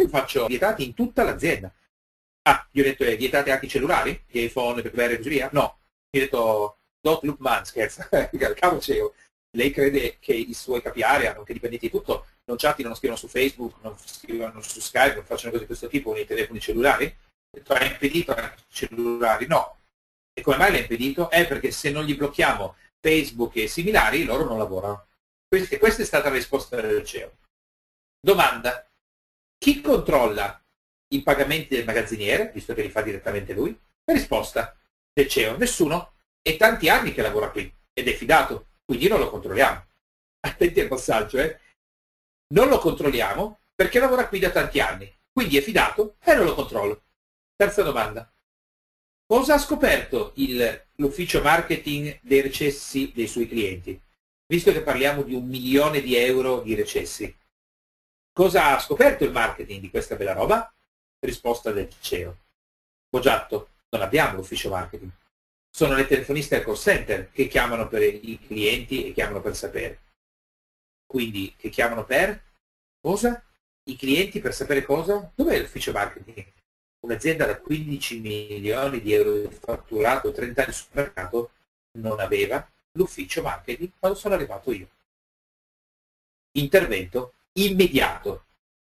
Io 0.00 0.08
faccio 0.08 0.46
vietati 0.46 0.84
in 0.84 0.94
tutta 0.94 1.22
l'azienda. 1.22 1.72
Ah, 2.46 2.66
io 2.72 2.82
ho 2.82 2.86
detto 2.86 3.04
eh, 3.04 3.16
vietate 3.16 3.50
anche 3.50 3.66
i 3.66 3.68
cellulari, 3.68 4.24
gli 4.26 4.40
iPhone, 4.40 4.82
BlackBerry 4.82 5.14
e 5.14 5.16
così 5.18 5.28
via? 5.28 5.48
No. 5.52 5.78
Io 6.10 6.20
ho 6.20 6.24
detto 6.24 6.78
Dot 7.00 7.22
Loop 7.24 7.38
Man, 7.40 7.64
scherza, 7.64 8.08
cavo 8.54 8.80
CEO. 8.80 9.14
Lei 9.56 9.70
crede 9.70 10.16
che 10.18 10.34
i 10.34 10.52
suoi 10.52 10.82
capi 10.82 11.02
area, 11.02 11.32
nonché 11.32 11.52
dipendenti 11.52 11.86
di 11.86 11.92
tutto, 11.92 12.26
non 12.46 12.56
chattino, 12.56 12.88
non 12.88 12.96
scrivono 12.96 13.18
su 13.18 13.28
Facebook, 13.28 13.76
non 13.82 13.96
scrivono 13.98 14.60
su 14.60 14.80
Skype, 14.80 15.14
non 15.14 15.24
facciano 15.24 15.50
cose 15.52 15.62
di 15.62 15.66
questo 15.66 15.86
tipo 15.86 16.10
con 16.10 16.20
i 16.20 16.26
telefoni 16.26 16.60
cellulari? 16.60 17.16
ha 17.66 17.84
impedito 17.84 18.32
ai 18.32 18.50
cellulari? 18.68 19.46
No. 19.46 19.73
E 20.36 20.42
come 20.42 20.56
mai 20.56 20.72
l'ha 20.72 20.78
impedito? 20.78 21.30
È 21.30 21.46
perché 21.46 21.70
se 21.70 21.90
non 21.90 22.04
gli 22.04 22.16
blocchiamo 22.16 22.76
Facebook 23.00 23.56
e 23.56 23.68
similari, 23.68 24.24
loro 24.24 24.44
non 24.44 24.58
lavorano. 24.58 25.06
Questa, 25.46 25.78
questa 25.78 26.02
è 26.02 26.04
stata 26.04 26.28
la 26.28 26.34
risposta 26.34 26.80
del 26.80 27.04
CEO. 27.04 27.36
Domanda. 28.20 28.88
Chi 29.56 29.80
controlla 29.80 30.60
i 31.14 31.22
pagamenti 31.22 31.76
del 31.76 31.84
magazziniere, 31.84 32.50
visto 32.52 32.74
che 32.74 32.82
li 32.82 32.90
fa 32.90 33.02
direttamente 33.02 33.52
lui? 33.52 33.78
La 34.04 34.12
risposta 34.12 34.76
del 35.12 35.28
CEO, 35.28 35.56
nessuno. 35.56 36.14
È 36.42 36.56
tanti 36.56 36.88
anni 36.88 37.14
che 37.14 37.22
lavora 37.22 37.50
qui 37.50 37.72
ed 37.92 38.08
è 38.08 38.12
fidato, 38.12 38.66
quindi 38.84 39.08
non 39.08 39.20
lo 39.20 39.30
controlliamo. 39.30 39.86
Attenti 40.40 40.80
al 40.80 40.88
passaggio, 40.88 41.38
eh? 41.38 41.60
Non 42.54 42.68
lo 42.68 42.78
controlliamo 42.78 43.60
perché 43.74 43.98
lavora 43.98 44.28
qui 44.28 44.40
da 44.40 44.50
tanti 44.50 44.80
anni, 44.80 45.10
quindi 45.32 45.56
è 45.56 45.62
fidato 45.62 46.16
e 46.22 46.34
non 46.34 46.44
lo 46.44 46.54
controllo. 46.54 47.04
Terza 47.56 47.82
domanda. 47.82 48.30
Cosa 49.26 49.54
ha 49.54 49.58
scoperto 49.58 50.32
il, 50.36 50.86
l'ufficio 50.96 51.40
marketing 51.40 52.18
dei 52.20 52.42
recessi 52.42 53.10
dei 53.14 53.26
suoi 53.26 53.48
clienti? 53.48 53.98
Visto 54.46 54.70
che 54.70 54.82
parliamo 54.82 55.22
di 55.22 55.34
un 55.34 55.46
milione 55.46 56.02
di 56.02 56.14
euro 56.14 56.60
di 56.60 56.74
recessi. 56.74 57.34
Cosa 58.32 58.74
ha 58.76 58.80
scoperto 58.80 59.24
il 59.24 59.32
marketing 59.32 59.80
di 59.80 59.88
questa 59.88 60.16
bella 60.16 60.34
roba? 60.34 60.70
Risposta 61.20 61.72
del 61.72 61.88
CEO. 62.00 62.36
Poggiatto, 63.08 63.70
non 63.90 64.02
abbiamo 64.02 64.36
l'ufficio 64.36 64.68
marketing. 64.68 65.10
Sono 65.70 65.94
le 65.94 66.06
telefoniste 66.06 66.56
al 66.56 66.64
call 66.64 66.74
center 66.74 67.30
che 67.30 67.48
chiamano 67.48 67.88
per 67.88 68.02
i 68.02 68.38
clienti 68.46 69.06
e 69.06 69.12
chiamano 69.14 69.40
per 69.40 69.56
sapere. 69.56 70.00
Quindi, 71.06 71.54
che 71.56 71.70
chiamano 71.70 72.04
per? 72.04 72.42
Cosa? 73.00 73.42
I 73.84 73.96
clienti 73.96 74.40
per 74.40 74.52
sapere 74.52 74.82
cosa? 74.82 75.32
Dov'è 75.34 75.58
l'ufficio 75.58 75.92
marketing? 75.92 76.44
Un'azienda 77.04 77.46
da 77.46 77.58
15 77.58 78.20
milioni 78.20 79.00
di 79.00 79.12
euro 79.12 79.36
di 79.36 79.54
fatturato, 79.54 80.32
30 80.32 80.62
anni 80.62 80.72
sul 80.72 80.86
mercato, 80.92 81.50
non 81.98 82.18
aveva 82.18 82.66
l'ufficio 82.92 83.42
marketing 83.42 83.90
quando 83.98 84.18
sono 84.18 84.34
arrivato 84.34 84.72
io. 84.72 84.88
Intervento 86.52 87.34
immediato. 87.52 88.46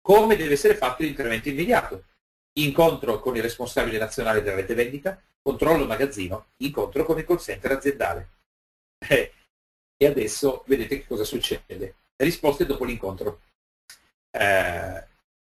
Come 0.01 0.35
deve 0.35 0.53
essere 0.53 0.75
fatto 0.75 1.03
l'intervento 1.03 1.49
immediato? 1.49 2.05
Incontro 2.53 3.19
con 3.19 3.35
il 3.35 3.41
responsabile 3.41 3.97
nazionale 3.97 4.41
della 4.41 4.55
rete 4.55 4.73
vendita, 4.73 5.21
controllo 5.41 5.85
magazzino, 5.85 6.47
incontro 6.57 7.03
con 7.03 7.17
il 7.17 7.25
call 7.25 7.37
center 7.37 7.71
aziendale. 7.71 8.29
Eh, 9.09 9.31
e 9.95 10.07
adesso 10.07 10.63
vedete 10.65 10.99
che 10.99 11.07
cosa 11.07 11.23
succede. 11.23 11.95
Risposte 12.15 12.65
dopo 12.65 12.83
l'incontro. 12.83 13.41
Eh, 14.31 15.07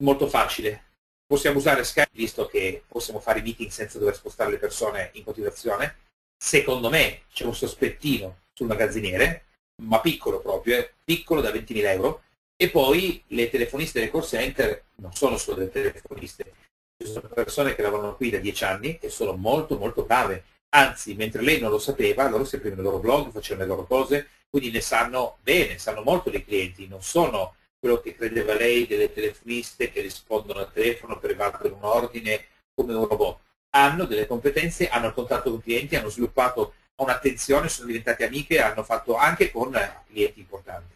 molto 0.02 0.26
facile, 0.28 0.89
Possiamo 1.30 1.58
usare 1.58 1.84
Skype 1.84 2.10
visto 2.10 2.46
che 2.46 2.82
possiamo 2.88 3.20
fare 3.20 3.40
meeting 3.40 3.70
senza 3.70 4.00
dover 4.00 4.16
spostare 4.16 4.50
le 4.50 4.58
persone 4.58 5.10
in 5.12 5.22
continuazione. 5.22 5.98
Secondo 6.36 6.90
me 6.90 7.20
c'è 7.32 7.44
un 7.44 7.54
sospettino 7.54 8.38
sul 8.52 8.66
magazziniere, 8.66 9.44
ma 9.84 10.00
piccolo 10.00 10.40
proprio, 10.40 10.78
eh? 10.78 10.92
piccolo 11.04 11.40
da 11.40 11.50
20.000 11.50 11.84
euro. 11.84 12.22
E 12.56 12.68
poi 12.68 13.22
le 13.28 13.48
telefoniste 13.48 14.00
del 14.00 14.10
call 14.10 14.24
center 14.24 14.86
non 14.96 15.12
sono 15.14 15.36
solo 15.36 15.58
delle 15.58 15.70
telefoniste, 15.70 16.52
ci 16.98 17.08
sono 17.08 17.28
persone 17.28 17.76
che 17.76 17.82
lavorano 17.82 18.16
qui 18.16 18.30
da 18.30 18.38
10 18.38 18.64
anni 18.64 18.98
e 19.00 19.08
sono 19.08 19.36
molto 19.36 19.78
molto 19.78 20.02
brave. 20.02 20.42
Anzi, 20.70 21.14
mentre 21.14 21.42
lei 21.42 21.60
non 21.60 21.70
lo 21.70 21.78
sapeva, 21.78 22.28
loro 22.28 22.44
scrivevano 22.44 22.80
il 22.80 22.86
loro 22.88 22.98
blog, 22.98 23.30
facevano 23.30 23.68
le 23.68 23.70
loro 23.72 23.86
cose, 23.86 24.30
quindi 24.50 24.72
ne 24.72 24.80
sanno 24.80 25.38
bene, 25.44 25.78
sanno 25.78 26.02
molto 26.02 26.28
dei 26.28 26.44
clienti, 26.44 26.88
non 26.88 27.04
sono 27.04 27.54
quello 27.80 28.00
che 28.00 28.14
credeva 28.14 28.54
lei 28.54 28.86
delle 28.86 29.12
telefoniste 29.12 29.90
che 29.90 30.02
rispondono 30.02 30.60
al 30.60 30.72
telefono 30.72 31.18
per 31.18 31.30
evacuare 31.30 31.74
un 31.74 31.82
ordine 31.82 32.46
come 32.74 32.94
un 32.94 33.06
robot. 33.06 33.40
Hanno 33.70 34.04
delle 34.04 34.26
competenze, 34.26 34.88
hanno 34.88 35.06
il 35.06 35.14
contatto 35.14 35.50
con 35.50 35.62
clienti, 35.62 35.96
hanno 35.96 36.10
sviluppato 36.10 36.74
un'attenzione, 36.96 37.68
sono 37.70 37.86
diventate 37.86 38.26
amiche, 38.26 38.60
hanno 38.60 38.84
fatto 38.84 39.16
anche 39.16 39.50
con 39.50 39.70
clienti 40.06 40.40
importanti. 40.40 40.94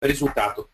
Risultato, 0.00 0.70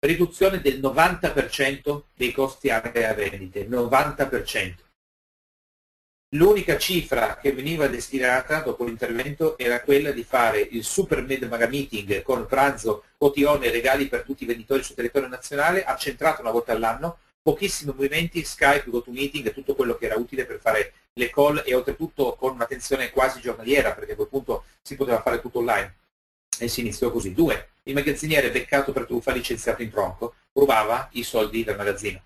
riduzione 0.00 0.60
del 0.60 0.80
90% 0.80 2.02
dei 2.14 2.32
costi 2.32 2.70
area 2.70 3.14
vendite, 3.14 3.68
90%. 3.68 4.88
L'unica 6.34 6.78
cifra 6.78 7.38
che 7.38 7.52
veniva 7.52 7.88
destinata 7.88 8.60
dopo 8.60 8.84
l'intervento 8.84 9.58
era 9.58 9.80
quella 9.80 10.12
di 10.12 10.22
fare 10.22 10.60
il 10.60 10.84
super 10.84 11.22
mega 11.22 11.66
meeting 11.66 12.22
con 12.22 12.46
pranzo, 12.46 13.02
cotione 13.16 13.66
e 13.66 13.72
regali 13.72 14.06
per 14.06 14.22
tutti 14.22 14.44
i 14.44 14.46
venditori 14.46 14.84
sul 14.84 14.94
territorio 14.94 15.26
nazionale, 15.26 15.82
accentrato 15.82 16.40
una 16.40 16.52
volta 16.52 16.70
all'anno, 16.70 17.18
pochissimi 17.42 17.92
movimenti, 17.92 18.44
Skype, 18.44 18.88
GoToMeeting 18.90 19.48
e 19.48 19.52
tutto 19.52 19.74
quello 19.74 19.96
che 19.96 20.06
era 20.06 20.14
utile 20.14 20.44
per 20.44 20.60
fare 20.60 20.92
le 21.14 21.30
call 21.30 21.64
e 21.66 21.74
oltretutto 21.74 22.36
con 22.36 22.52
un'attenzione 22.52 23.10
quasi 23.10 23.40
giornaliera 23.40 23.92
perché 23.92 24.12
a 24.12 24.14
quel 24.14 24.28
punto 24.28 24.66
si 24.82 24.94
poteva 24.94 25.20
fare 25.20 25.40
tutto 25.40 25.58
online. 25.58 25.96
E 26.60 26.68
si 26.68 26.78
iniziò 26.78 27.10
così. 27.10 27.34
Due, 27.34 27.70
il 27.84 27.94
magazziniere 27.94 28.52
beccato 28.52 28.92
per 28.92 29.06
truffa 29.06 29.32
licenziato 29.32 29.82
in 29.82 29.90
tronco 29.90 30.36
rubava 30.52 31.08
i 31.14 31.24
soldi 31.24 31.64
del 31.64 31.76
magazzino. 31.76 32.22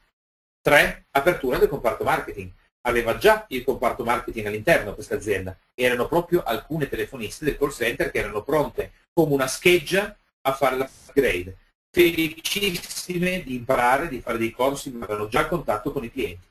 Tre, 0.60 1.06
apertura 1.12 1.56
del 1.56 1.68
comparto 1.68 2.04
marketing 2.04 2.50
aveva 2.86 3.16
già 3.16 3.44
il 3.48 3.64
comparto 3.64 4.04
marketing 4.04 4.46
all'interno 4.46 4.94
questa 4.94 5.14
azienda. 5.14 5.56
Erano 5.74 6.06
proprio 6.06 6.42
alcune 6.42 6.88
telefoniste 6.88 7.44
del 7.44 7.56
call 7.56 7.70
center 7.70 8.10
che 8.10 8.18
erano 8.18 8.42
pronte 8.42 8.92
come 9.12 9.32
una 9.32 9.46
scheggia 9.46 10.16
a 10.42 10.52
fare 10.52 10.76
l'upgrade. 10.76 11.56
Felicissime 11.90 13.42
di 13.42 13.54
imparare, 13.54 14.08
di 14.08 14.20
fare 14.20 14.38
dei 14.38 14.50
corsi, 14.50 14.90
ma 14.90 15.04
avevano 15.04 15.28
già 15.28 15.46
contatto 15.46 15.92
con 15.92 16.04
i 16.04 16.10
clienti. 16.10 16.46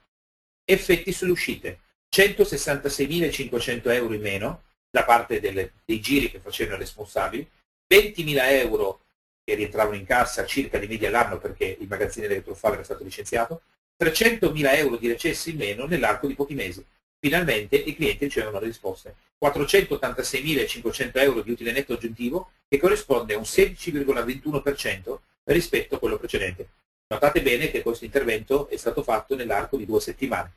Effetti 0.66 1.12
sulle 1.12 1.32
uscite. 1.32 1.80
166.500 2.16 3.92
euro 3.92 4.14
in 4.14 4.22
meno 4.22 4.64
da 4.90 5.04
parte 5.04 5.40
delle, 5.40 5.74
dei 5.84 6.00
giri 6.00 6.30
che 6.30 6.40
facevano 6.40 6.78
i 6.78 6.80
responsabili, 6.80 7.50
20.000 7.92 8.38
euro 8.62 9.02
che 9.44 9.56
rientravano 9.56 9.96
in 9.96 10.06
cassa 10.06 10.46
circa 10.46 10.78
di 10.78 10.88
media 10.88 11.10
all'anno 11.10 11.40
perché 11.40 11.78
il 11.80 11.88
magazzino 11.88 12.28
Truffale 12.42 12.76
era 12.76 12.84
stato 12.84 13.04
licenziato, 13.04 13.64
300.000 14.02 14.76
euro 14.78 14.98
di 14.98 15.08
recessi 15.08 15.52
in 15.52 15.58
meno 15.58 15.86
nell'arco 15.86 16.28
di 16.28 16.36
pochi 16.36 16.54
mesi. 16.54 16.86
Finalmente 17.20 17.76
i 17.76 17.96
clienti 17.96 18.26
ricevono 18.26 18.60
le 18.60 18.66
risposte. 18.66 19.16
486.500 19.42 21.12
euro 21.20 21.42
di 21.42 21.52
utile 21.52 21.72
netto 21.72 21.94
aggiuntivo 21.94 22.52
che 22.68 22.78
corrisponde 22.78 23.34
a 23.34 23.38
un 23.38 23.44
16,21% 23.44 25.18
rispetto 25.46 25.96
a 25.96 26.00
quello 26.00 26.18
precedente. 26.18 26.68
Notate 27.08 27.42
bene 27.42 27.70
che 27.70 27.82
questo 27.82 28.06
intervento 28.06 28.68
è 28.70 28.78
stato 28.78 29.04
fatto 29.04 29.36
nell'arco 29.36 29.78
di 29.78 29.86
due 29.86 30.02
settimane. 30.02 30.52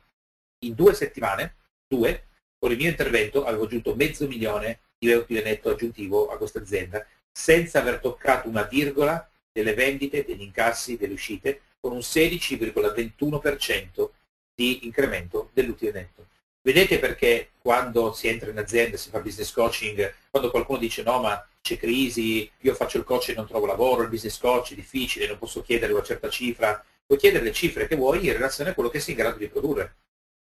In 0.65 0.73
due 0.73 0.93
settimane, 0.93 1.55
due, 1.87 2.25
con 2.57 2.71
il 2.71 2.77
mio 2.77 2.89
intervento 2.89 3.45
avevo 3.45 3.65
aggiunto 3.65 3.95
mezzo 3.95 4.27
milione 4.27 4.79
di 4.97 5.11
utile 5.11 5.43
netto 5.43 5.69
aggiuntivo 5.69 6.29
a 6.29 6.37
questa 6.37 6.59
azienda 6.59 7.05
senza 7.31 7.79
aver 7.79 7.99
toccato 7.99 8.49
una 8.49 8.63
virgola 8.63 9.29
delle 9.51 9.75
vendite, 9.75 10.25
degli 10.25 10.41
incassi, 10.41 10.97
delle 10.97 11.13
uscite 11.13 11.61
con 11.87 11.95
un 11.95 12.01
16,21% 12.01 14.09
di 14.53 14.85
incremento 14.85 15.51
dell'utile 15.53 15.93
netto. 15.93 16.27
Vedete 16.61 16.99
perché 16.99 17.51
quando 17.59 18.11
si 18.11 18.27
entra 18.27 18.51
in 18.51 18.57
azienda, 18.57 18.97
si 18.97 19.09
fa 19.09 19.21
business 19.21 19.53
coaching, 19.53 20.13
quando 20.29 20.51
qualcuno 20.51 20.79
dice 20.79 21.01
no 21.03 21.21
ma 21.21 21.41
c'è 21.61 21.77
crisi, 21.77 22.51
io 22.59 22.75
faccio 22.75 22.97
il 22.97 23.05
coach 23.05 23.29
e 23.29 23.35
non 23.35 23.47
trovo 23.47 23.65
lavoro, 23.65 24.01
il 24.01 24.09
business 24.09 24.37
coach 24.37 24.73
è 24.73 24.75
difficile, 24.75 25.27
non 25.27 25.37
posso 25.37 25.61
chiedere 25.61 25.93
una 25.93 26.03
certa 26.03 26.29
cifra, 26.29 26.83
puoi 27.05 27.17
chiedere 27.17 27.45
le 27.45 27.53
cifre 27.53 27.87
che 27.87 27.95
vuoi 27.95 28.25
in 28.25 28.33
relazione 28.33 28.71
a 28.71 28.73
quello 28.73 28.89
che 28.89 28.99
sei 28.99 29.13
in 29.13 29.19
grado 29.21 29.37
di 29.37 29.47
produrre. 29.47 29.95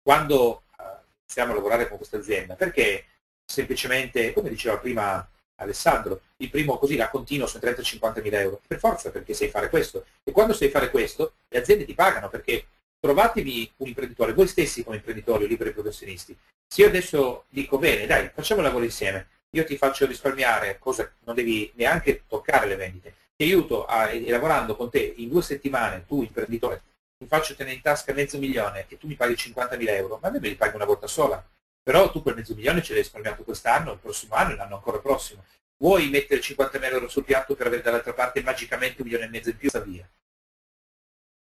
Quando 0.04 0.65
uh, 0.77 0.84
iniziamo 1.21 1.54
a 1.54 1.56
lavorare 1.56 1.88
con 1.88 1.97
questa 1.97 2.17
azienda, 2.17 2.54
perché 2.54 3.06
semplicemente, 3.43 4.32
come 4.34 4.49
diceva 4.49 4.77
prima 4.77 5.27
Alessandro, 5.62 6.21
il 6.38 6.50
primo 6.50 6.78
così 6.78 6.95
la 6.95 7.10
continuo 7.10 7.47
sono 7.47 7.63
30-50 7.63 8.21
mila 8.21 8.39
euro, 8.39 8.62
per 8.65 8.80
forza 8.80 9.12
perché 9.12 9.34
sai 9.34 9.50
fare 9.50 9.69
questo. 9.69 10.06
E 10.24 10.32
quando 10.32 10.54
sai 10.54 10.69
fare 10.69 10.89
questo, 10.89 11.34
le 11.47 11.60
aziende 11.60 11.86
ti 11.86 11.93
pagano 11.93 12.30
perché 12.30 12.65
trovatevi 13.00 13.71
un 13.78 13.88
imprenditore, 13.88 14.34
voi 14.34 14.47
stessi 14.47 14.84
come 14.84 14.97
imprenditori 14.97 15.43
o 15.43 15.47
liberi 15.47 15.71
professionisti. 15.71 16.38
Se 16.67 16.82
io 16.82 16.88
adesso 16.88 17.45
dico 17.50 17.78
bene, 17.78 18.06
dai, 18.06 18.30
facciamo 18.34 18.62
il 18.62 18.67
lavoro 18.67 18.86
insieme, 18.86 19.28
io 19.52 19.65
ti 19.65 19.76
faccio 19.76 20.06
risparmiare, 20.06 20.78
cosa 20.80 21.12
non 21.26 21.36
devi 21.36 21.71
neanche 21.76 22.24
toccare 22.28 22.67
le 22.67 22.76
vendite, 22.76 23.15
ti 23.36 23.43
aiuto 23.43 23.86
a, 23.86 24.10
e, 24.10 24.30
lavorando 24.30 24.76
con 24.76 24.89
te 24.89 25.13
in 25.17 25.30
due 25.30 25.41
settimane, 25.41 26.06
tu 26.08 26.21
imprenditore, 26.21 26.82
ti 27.17 27.26
faccio 27.26 27.56
tenere 27.56 27.76
in 27.76 27.82
tasca 27.82 28.13
mezzo 28.13 28.38
milione 28.38 28.86
e 28.88 28.97
tu 28.97 29.08
mi 29.08 29.15
paghi 29.15 29.36
50 29.36 29.76
mila 29.78 29.93
euro, 29.93 30.19
ma 30.21 30.28
a 30.28 30.32
me 30.32 30.39
me 30.39 30.50
li 30.50 30.56
paghi 30.56 30.76
una 30.76 30.86
volta 30.86 31.08
sola. 31.08 31.43
Però 31.84 32.12
tu 32.12 32.22
quel 32.22 32.36
mezzo 32.36 32.54
milione 32.54 32.82
ce 32.82 32.94
l'hai 32.94 33.02
risparmiato 33.02 33.44
quest'anno, 33.44 33.94
il 33.94 34.00
prossimo 34.00 34.36
anno 34.36 34.54
e 34.54 34.56
l'anno 34.56 34.76
ancora 34.76 35.00
prossimo. 35.00 35.44
Vuoi 35.78 36.10
mettere 36.10 36.41
50.000 36.41 36.84
euro 36.84 37.08
sul 37.08 37.24
piatto 37.24 37.56
per 37.56 37.67
avere 37.67 37.82
dall'altra 37.82 38.13
parte 38.13 38.44
magicamente 38.44 39.02
un 39.02 39.08
milione 39.08 39.26
e 39.26 39.30
mezzo 39.30 39.50
in 39.50 39.58
più, 39.58 39.70
sta 39.70 39.80
via. 39.80 40.08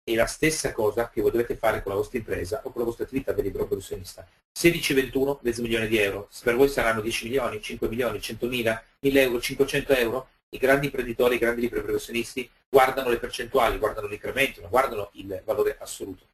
E 0.09 0.15
la 0.15 0.27
stessa 0.27 0.73
cosa 0.73 1.09
che 1.09 1.21
voi 1.21 1.31
dovete 1.31 1.57
fare 1.57 1.83
con 1.83 1.93
la 1.93 1.99
vostra 1.99 2.19
impresa 2.19 2.61
o 2.65 2.71
con 2.71 2.83
la 2.83 2.87
vostra 2.87 3.05
attività 3.05 3.33
di 3.33 3.43
libero 3.43 3.67
professionista. 3.67 4.27
16-21, 4.57 5.39
mezzo 5.41 5.63
milione 5.63 5.89
di 5.89 5.97
euro. 5.97 6.29
Se 6.31 6.45
per 6.45 6.55
voi 6.55 6.69
saranno 6.69 7.01
10 7.01 7.25
milioni, 7.25 7.61
5 7.61 7.89
milioni, 7.89 8.21
100 8.21 8.47
mila, 8.47 8.81
1000 9.01 9.21
euro, 9.23 9.41
500 9.41 9.93
euro, 9.95 10.29
i 10.51 10.59
grandi 10.59 10.87
imprenditori, 10.87 11.37
i 11.37 11.39
grandi 11.39 11.63
liberi 11.63 11.83
professionisti 11.83 12.49
guardano 12.69 13.09
le 13.09 13.19
percentuali, 13.19 13.79
guardano 13.79 14.07
l'incremento, 14.07 14.61
non 14.61 14.71
guardano 14.71 15.11
il 15.15 15.43
valore 15.45 15.77
assoluto. 15.79 16.29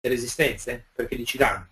Le 0.00 0.08
resistenze? 0.08 0.86
Perché 0.94 1.16
dici 1.16 1.36
danno? 1.36 1.68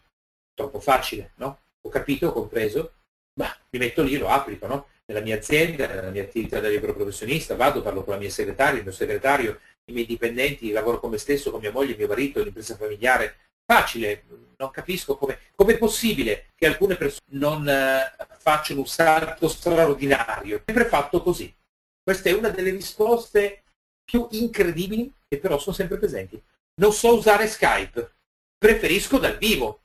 Troppo 0.56 0.80
facile, 0.80 1.32
no? 1.36 1.58
Ho 1.82 1.88
capito, 1.90 2.28
ho 2.28 2.32
compreso, 2.32 2.94
ma 3.34 3.54
mi 3.70 3.78
metto 3.78 4.02
lì 4.02 4.16
lo 4.16 4.28
applico, 4.28 4.66
no? 4.66 4.88
Nella 5.04 5.20
mia 5.20 5.36
azienda, 5.36 5.86
nella 5.86 6.10
mia 6.10 6.22
attività 6.22 6.60
da 6.60 6.68
libero 6.68 6.94
professionista, 6.94 7.54
vado, 7.54 7.82
parlo 7.82 8.02
con 8.02 8.14
la 8.14 8.18
mia 8.18 8.30
segretaria, 8.30 8.78
il 8.78 8.84
mio 8.84 8.92
segretario, 8.92 9.60
i 9.84 9.92
miei 9.92 10.06
dipendenti, 10.06 10.72
lavoro 10.72 10.98
con 10.98 11.10
me 11.10 11.18
stesso, 11.18 11.50
con 11.50 11.60
mia 11.60 11.70
moglie, 11.70 11.94
mio 11.94 12.08
marito, 12.08 12.42
l'impresa 12.42 12.74
familiare. 12.74 13.36
Facile, 13.64 14.24
non 14.56 14.70
capisco 14.70 15.16
come 15.16 15.38
è 15.54 15.78
possibile 15.78 16.46
che 16.54 16.66
alcune 16.66 16.96
persone 16.96 17.26
non 17.32 17.68
eh, 17.68 18.14
facciano 18.38 18.80
un 18.80 18.86
salto 18.86 19.48
straordinario. 19.48 20.62
Sempre 20.64 20.86
fatto 20.86 21.20
così. 21.22 21.54
Questa 22.02 22.28
è 22.28 22.32
una 22.32 22.48
delle 22.48 22.70
risposte 22.70 23.64
più 24.04 24.26
incredibili 24.30 25.12
che 25.28 25.38
però 25.38 25.58
sono 25.58 25.74
sempre 25.74 25.98
presenti. 25.98 26.40
Non 26.80 26.92
so 26.92 27.14
usare 27.14 27.46
Skype, 27.46 28.12
preferisco 28.56 29.18
dal 29.18 29.36
vivo. 29.36 29.80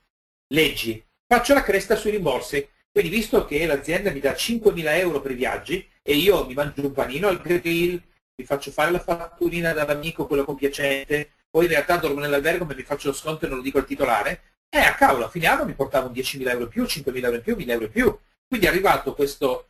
Leggi, 0.52 1.02
faccio 1.26 1.54
la 1.54 1.62
cresta 1.62 1.96
sui 1.96 2.10
rimborsi. 2.10 2.68
Quindi 2.90 3.10
visto 3.10 3.46
che 3.46 3.64
l'azienda 3.64 4.10
mi 4.10 4.20
dà 4.20 4.32
5.000 4.32 4.98
euro 4.98 5.22
per 5.22 5.30
i 5.30 5.34
viaggi 5.34 5.88
e 6.02 6.14
io 6.14 6.44
mi 6.44 6.52
mangio 6.52 6.82
un 6.82 6.92
panino 6.92 7.28
al 7.28 7.40
grill, 7.40 8.00
mi 8.34 8.44
faccio 8.44 8.70
fare 8.70 8.90
la 8.90 8.98
fatturina 8.98 9.72
dall'amico, 9.72 10.26
quello 10.26 10.44
compiacente, 10.44 11.32
poi 11.48 11.64
in 11.64 11.70
realtà 11.70 11.96
dormo 11.96 12.20
nell'albergo 12.20 12.66
ma 12.66 12.74
mi 12.74 12.82
faccio 12.82 13.08
lo 13.08 13.14
sconto 13.14 13.46
e 13.46 13.48
non 13.48 13.58
lo 13.58 13.62
dico 13.62 13.78
al 13.78 13.86
titolare, 13.86 14.42
eh, 14.68 14.80
a 14.80 14.94
cavolo, 14.94 15.24
a 15.24 15.30
fine 15.30 15.46
anno 15.46 15.64
mi 15.64 15.72
portavo 15.72 16.10
10.000 16.10 16.50
euro 16.50 16.64
in 16.64 16.68
più, 16.68 16.82
5.000 16.82 17.24
euro 17.24 17.36
in 17.36 17.42
più, 17.42 17.56
1.000 17.56 17.70
euro 17.70 17.84
in 17.86 17.90
più. 17.90 18.18
Quindi 18.46 18.66
è 18.66 18.68
arrivato 18.68 19.14
questo 19.14 19.68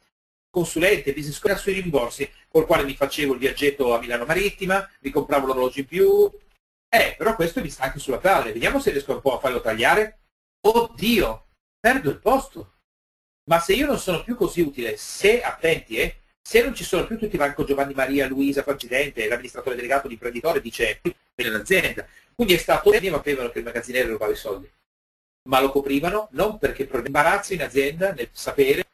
consulente 0.50 1.12
business 1.12 1.36
school 1.36 1.56
sui 1.58 1.74
rimborsi, 1.74 2.28
col 2.48 2.66
quale 2.66 2.82
mi 2.82 2.96
facevo 2.96 3.34
il 3.34 3.38
viaggetto 3.38 3.94
a 3.94 4.00
Milano 4.00 4.24
Marittima, 4.24 4.88
mi 5.02 5.10
compravo 5.10 5.46
l'orologio 5.46 5.78
in 5.78 5.86
più. 5.86 6.30
Eh, 6.88 7.14
però 7.16 7.36
questo 7.36 7.60
mi 7.60 7.70
sta 7.70 7.84
anche 7.84 8.00
sulla 8.00 8.18
pelle. 8.18 8.52
Vediamo 8.52 8.80
se 8.80 8.90
riesco 8.90 9.12
un 9.12 9.20
po' 9.20 9.36
a 9.36 9.40
farlo 9.40 9.60
tagliare. 9.60 10.21
Oddio, 10.64 11.46
perdo 11.78 12.10
il 12.10 12.18
posto. 12.18 12.72
Ma 13.44 13.58
se 13.58 13.74
io 13.74 13.86
non 13.86 13.98
sono 13.98 14.22
più 14.22 14.36
così 14.36 14.60
utile, 14.60 14.96
se, 14.96 15.42
attenti, 15.42 15.96
eh, 15.96 16.16
se 16.40 16.62
non 16.62 16.74
ci 16.74 16.84
sono 16.84 17.06
più 17.06 17.18
tutti 17.18 17.36
Marco 17.36 17.64
Giovanni 17.64 17.94
Maria, 17.94 18.28
Luisa, 18.28 18.62
Presidente, 18.62 19.26
l'amministratore 19.28 19.76
delegato, 19.76 20.08
l'imprenditore, 20.08 20.60
dice, 20.60 21.00
bene 21.34 21.50
l'azienda. 21.50 22.06
Quindi 22.34 22.54
è 22.54 22.58
stato, 22.58 22.90
mi 22.90 23.08
sapevano 23.08 23.50
che 23.50 23.58
il 23.58 23.64
magazziniere 23.64 24.08
rubava 24.08 24.32
i 24.32 24.36
soldi 24.36 24.70
ma 25.44 25.60
lo 25.60 25.70
coprivano 25.70 26.28
non 26.32 26.58
perché 26.58 26.86
per 26.86 27.04
imbarazzo 27.04 27.52
in 27.52 27.62
azienda 27.62 28.12
nel 28.12 28.28
sapere 28.32 28.84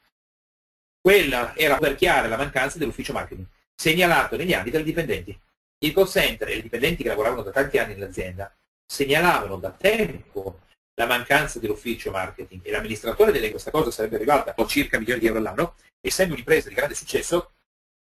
quella 1.00 1.54
era 1.56 1.76
per 1.76 1.94
chiare 1.94 2.28
la 2.28 2.36
mancanza 2.36 2.78
dell'ufficio 2.78 3.12
marketing, 3.12 3.46
segnalato 3.74 4.36
negli 4.36 4.52
anni 4.52 4.70
dai 4.70 4.82
dipendenti. 4.82 5.38
Il 5.78 5.92
call 5.92 6.06
center 6.06 6.48
e 6.48 6.56
i 6.56 6.62
dipendenti 6.62 7.02
che 7.02 7.08
lavoravano 7.08 7.42
da 7.42 7.50
tanti 7.50 7.78
anni 7.78 7.94
nell'azienda 7.94 8.52
segnalavano 8.84 9.56
da 9.56 9.70
tempo 9.70 10.60
la 10.98 11.06
mancanza 11.06 11.60
dell'ufficio 11.60 12.10
marketing 12.10 12.60
e 12.64 12.72
l'amministratore 12.72 13.30
delle 13.30 13.50
questa 13.50 13.70
cosa 13.70 13.92
sarebbe 13.92 14.16
arrivata 14.16 14.52
a 14.56 14.66
circa 14.66 14.98
milioni 14.98 15.20
di 15.20 15.26
euro 15.26 15.38
all'anno, 15.38 15.76
essendo 16.00 16.34
un'impresa 16.34 16.68
di 16.68 16.74
grande 16.74 16.96
successo, 16.96 17.52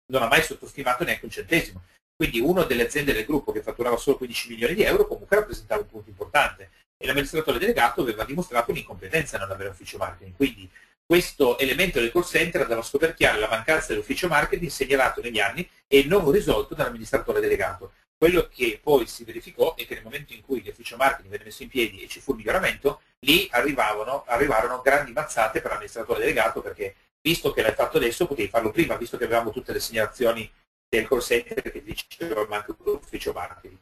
non 0.07 0.23
ha 0.23 0.27
mai 0.27 0.43
sottostimato 0.43 1.05
neanche 1.05 1.25
un 1.25 1.31
centesimo. 1.31 1.85
Quindi 2.17 2.41
una 2.41 2.65
delle 2.65 2.83
aziende 2.83 3.13
del 3.13 3.25
gruppo 3.25 3.53
che 3.53 3.63
fatturava 3.63 3.97
solo 3.97 4.17
15 4.17 4.49
milioni 4.49 4.75
di 4.75 4.83
euro 4.83 5.07
comunque 5.07 5.37
rappresentava 5.37 5.83
un 5.83 5.89
punto 5.89 6.11
importante 6.11 6.71
e 6.99 7.07
l'amministratore 7.07 7.59
delegato 7.59 8.03
aveva 8.03 8.25
dimostrato 8.25 8.73
un'incompetenza 8.73 9.39
non 9.39 9.53
avere 9.53 9.71
ufficio 9.71 9.97
marketing. 9.97 10.35
Quindi 10.35 10.69
questo 11.07 11.59
elemento 11.59 12.01
del 12.01 12.11
call 12.11 12.25
center 12.25 12.63
andava 12.63 12.81
a 12.81 12.85
scoperchiare 12.85 13.39
la 13.39 13.49
mancanza 13.49 13.93
dell'ufficio 13.93 14.27
marketing 14.27 14.71
segnalato 14.71 15.21
negli 15.21 15.39
anni 15.39 15.69
e 15.87 16.05
non 16.05 16.29
risolto 16.31 16.75
dall'amministratore 16.75 17.41
delegato. 17.41 17.93
Quello 18.21 18.49
che 18.49 18.79
poi 18.83 19.07
si 19.07 19.25
verificò 19.25 19.75
è 19.77 19.87
che 19.87 19.95
nel 19.95 20.03
momento 20.03 20.35
in 20.35 20.43
cui 20.43 20.63
l'ufficio 20.63 20.99
marketing 20.99 21.31
venne 21.31 21.45
messo 21.45 21.63
in 21.63 21.71
piedi 21.71 22.03
e 22.03 22.07
ci 22.07 22.21
fu 22.21 22.33
il 22.33 22.37
miglioramento, 22.37 23.01
lì 23.21 23.49
arrivarono 23.51 24.83
grandi 24.83 25.13
mazzate 25.13 25.63
per 25.63 25.71
l'amministratore 25.71 26.21
delegato 26.21 26.61
perché 26.61 26.97
visto 27.23 27.51
che 27.51 27.63
l'hai 27.63 27.73
fatto 27.73 27.97
adesso 27.97 28.27
potevi 28.27 28.51
farlo 28.51 28.73
prima, 28.73 28.97
visto 28.97 29.17
che 29.17 29.25
avevamo 29.25 29.51
tutte 29.51 29.73
le 29.73 29.81
segnalazioni 29.81 30.53
del 30.87 31.09
call 31.09 31.21
center 31.21 31.63
che 31.63 31.83
dicevano 31.83 32.55
anche 32.55 32.75
l'ufficio 32.85 33.33
marketing. 33.33 33.79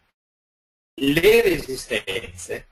Le 1.01 1.43
resistenze 1.43 2.69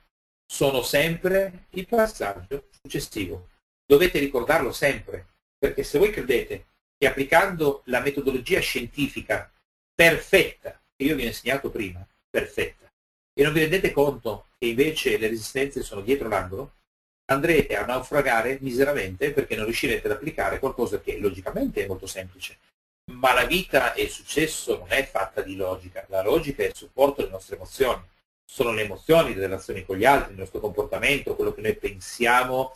sono 0.46 0.82
sempre 0.82 1.66
il 1.70 1.88
passaggio 1.88 2.68
successivo. 2.80 3.48
Dovete 3.84 4.20
ricordarlo 4.20 4.70
sempre, 4.70 5.26
perché 5.58 5.82
se 5.82 5.98
voi 5.98 6.12
credete 6.12 6.66
che 6.96 7.08
applicando 7.08 7.82
la 7.86 7.98
metodologia 7.98 8.60
scientifica 8.60 9.50
perfetta, 9.92 10.80
che 10.96 11.04
io 11.04 11.14
vi 11.14 11.24
ho 11.24 11.26
insegnato 11.26 11.70
prima, 11.70 12.06
perfetta, 12.28 12.90
e 13.32 13.42
non 13.42 13.52
vi 13.52 13.60
rendete 13.60 13.92
conto 13.92 14.46
che 14.58 14.68
invece 14.68 15.18
le 15.18 15.28
resistenze 15.28 15.82
sono 15.82 16.00
dietro 16.00 16.28
l'angolo, 16.28 16.72
andrete 17.26 17.76
a 17.76 17.84
naufragare 17.84 18.58
miseramente 18.60 19.32
perché 19.32 19.56
non 19.56 19.64
riuscirete 19.64 20.06
ad 20.06 20.14
applicare 20.14 20.58
qualcosa 20.58 21.00
che 21.00 21.18
logicamente 21.18 21.84
è 21.84 21.86
molto 21.86 22.06
semplice. 22.06 22.58
Ma 23.12 23.32
la 23.32 23.44
vita 23.44 23.94
e 23.94 24.04
il 24.04 24.10
successo 24.10 24.78
non 24.78 24.90
è 24.90 25.06
fatta 25.06 25.42
di 25.42 25.54
logica, 25.54 26.04
la 26.08 26.22
logica 26.22 26.62
è 26.62 26.66
il 26.66 26.74
supporto 26.74 27.20
delle 27.20 27.32
nostre 27.32 27.56
emozioni 27.56 28.02
sono 28.48 28.70
le 28.72 28.82
emozioni, 28.82 29.34
le 29.34 29.40
relazioni 29.40 29.84
con 29.84 29.96
gli 29.96 30.04
altri, 30.04 30.32
il 30.32 30.38
nostro 30.38 30.60
comportamento, 30.60 31.34
quello 31.34 31.52
che 31.52 31.60
noi 31.60 31.74
pensiamo, 31.76 32.72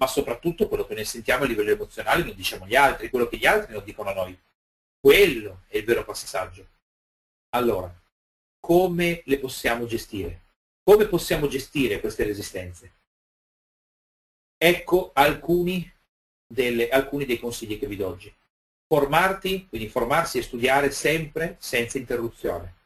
ma 0.00 0.06
soprattutto 0.06 0.66
quello 0.68 0.86
che 0.86 0.94
noi 0.94 1.04
sentiamo 1.04 1.44
a 1.44 1.46
livello 1.46 1.70
emozionale 1.70 2.24
non 2.24 2.34
diciamo 2.34 2.64
agli 2.64 2.74
altri, 2.74 3.10
quello 3.10 3.28
che 3.28 3.36
gli 3.36 3.46
altri 3.46 3.74
non 3.74 3.84
dicono 3.84 4.08
a 4.08 4.14
noi. 4.14 4.36
Quello 4.98 5.64
è 5.68 5.76
il 5.76 5.84
vero 5.84 6.04
passaggio. 6.04 6.66
Allora, 7.54 7.94
come 8.60 9.22
le 9.26 9.38
possiamo 9.38 9.84
gestire? 9.86 10.40
Come 10.82 11.06
possiamo 11.06 11.48
gestire 11.48 12.00
queste 12.00 12.24
resistenze? 12.24 12.92
Ecco 14.56 15.10
alcuni, 15.12 15.90
delle, 16.46 16.88
alcuni 16.88 17.26
dei 17.26 17.38
consigli 17.38 17.78
che 17.78 17.86
vi 17.86 17.96
do 17.96 18.06
oggi. 18.06 18.34
Formarti, 18.86 19.66
quindi 19.68 19.88
formarsi 19.88 20.38
e 20.38 20.42
studiare 20.42 20.90
sempre 20.90 21.56
senza 21.58 21.98
interruzione. 21.98 22.76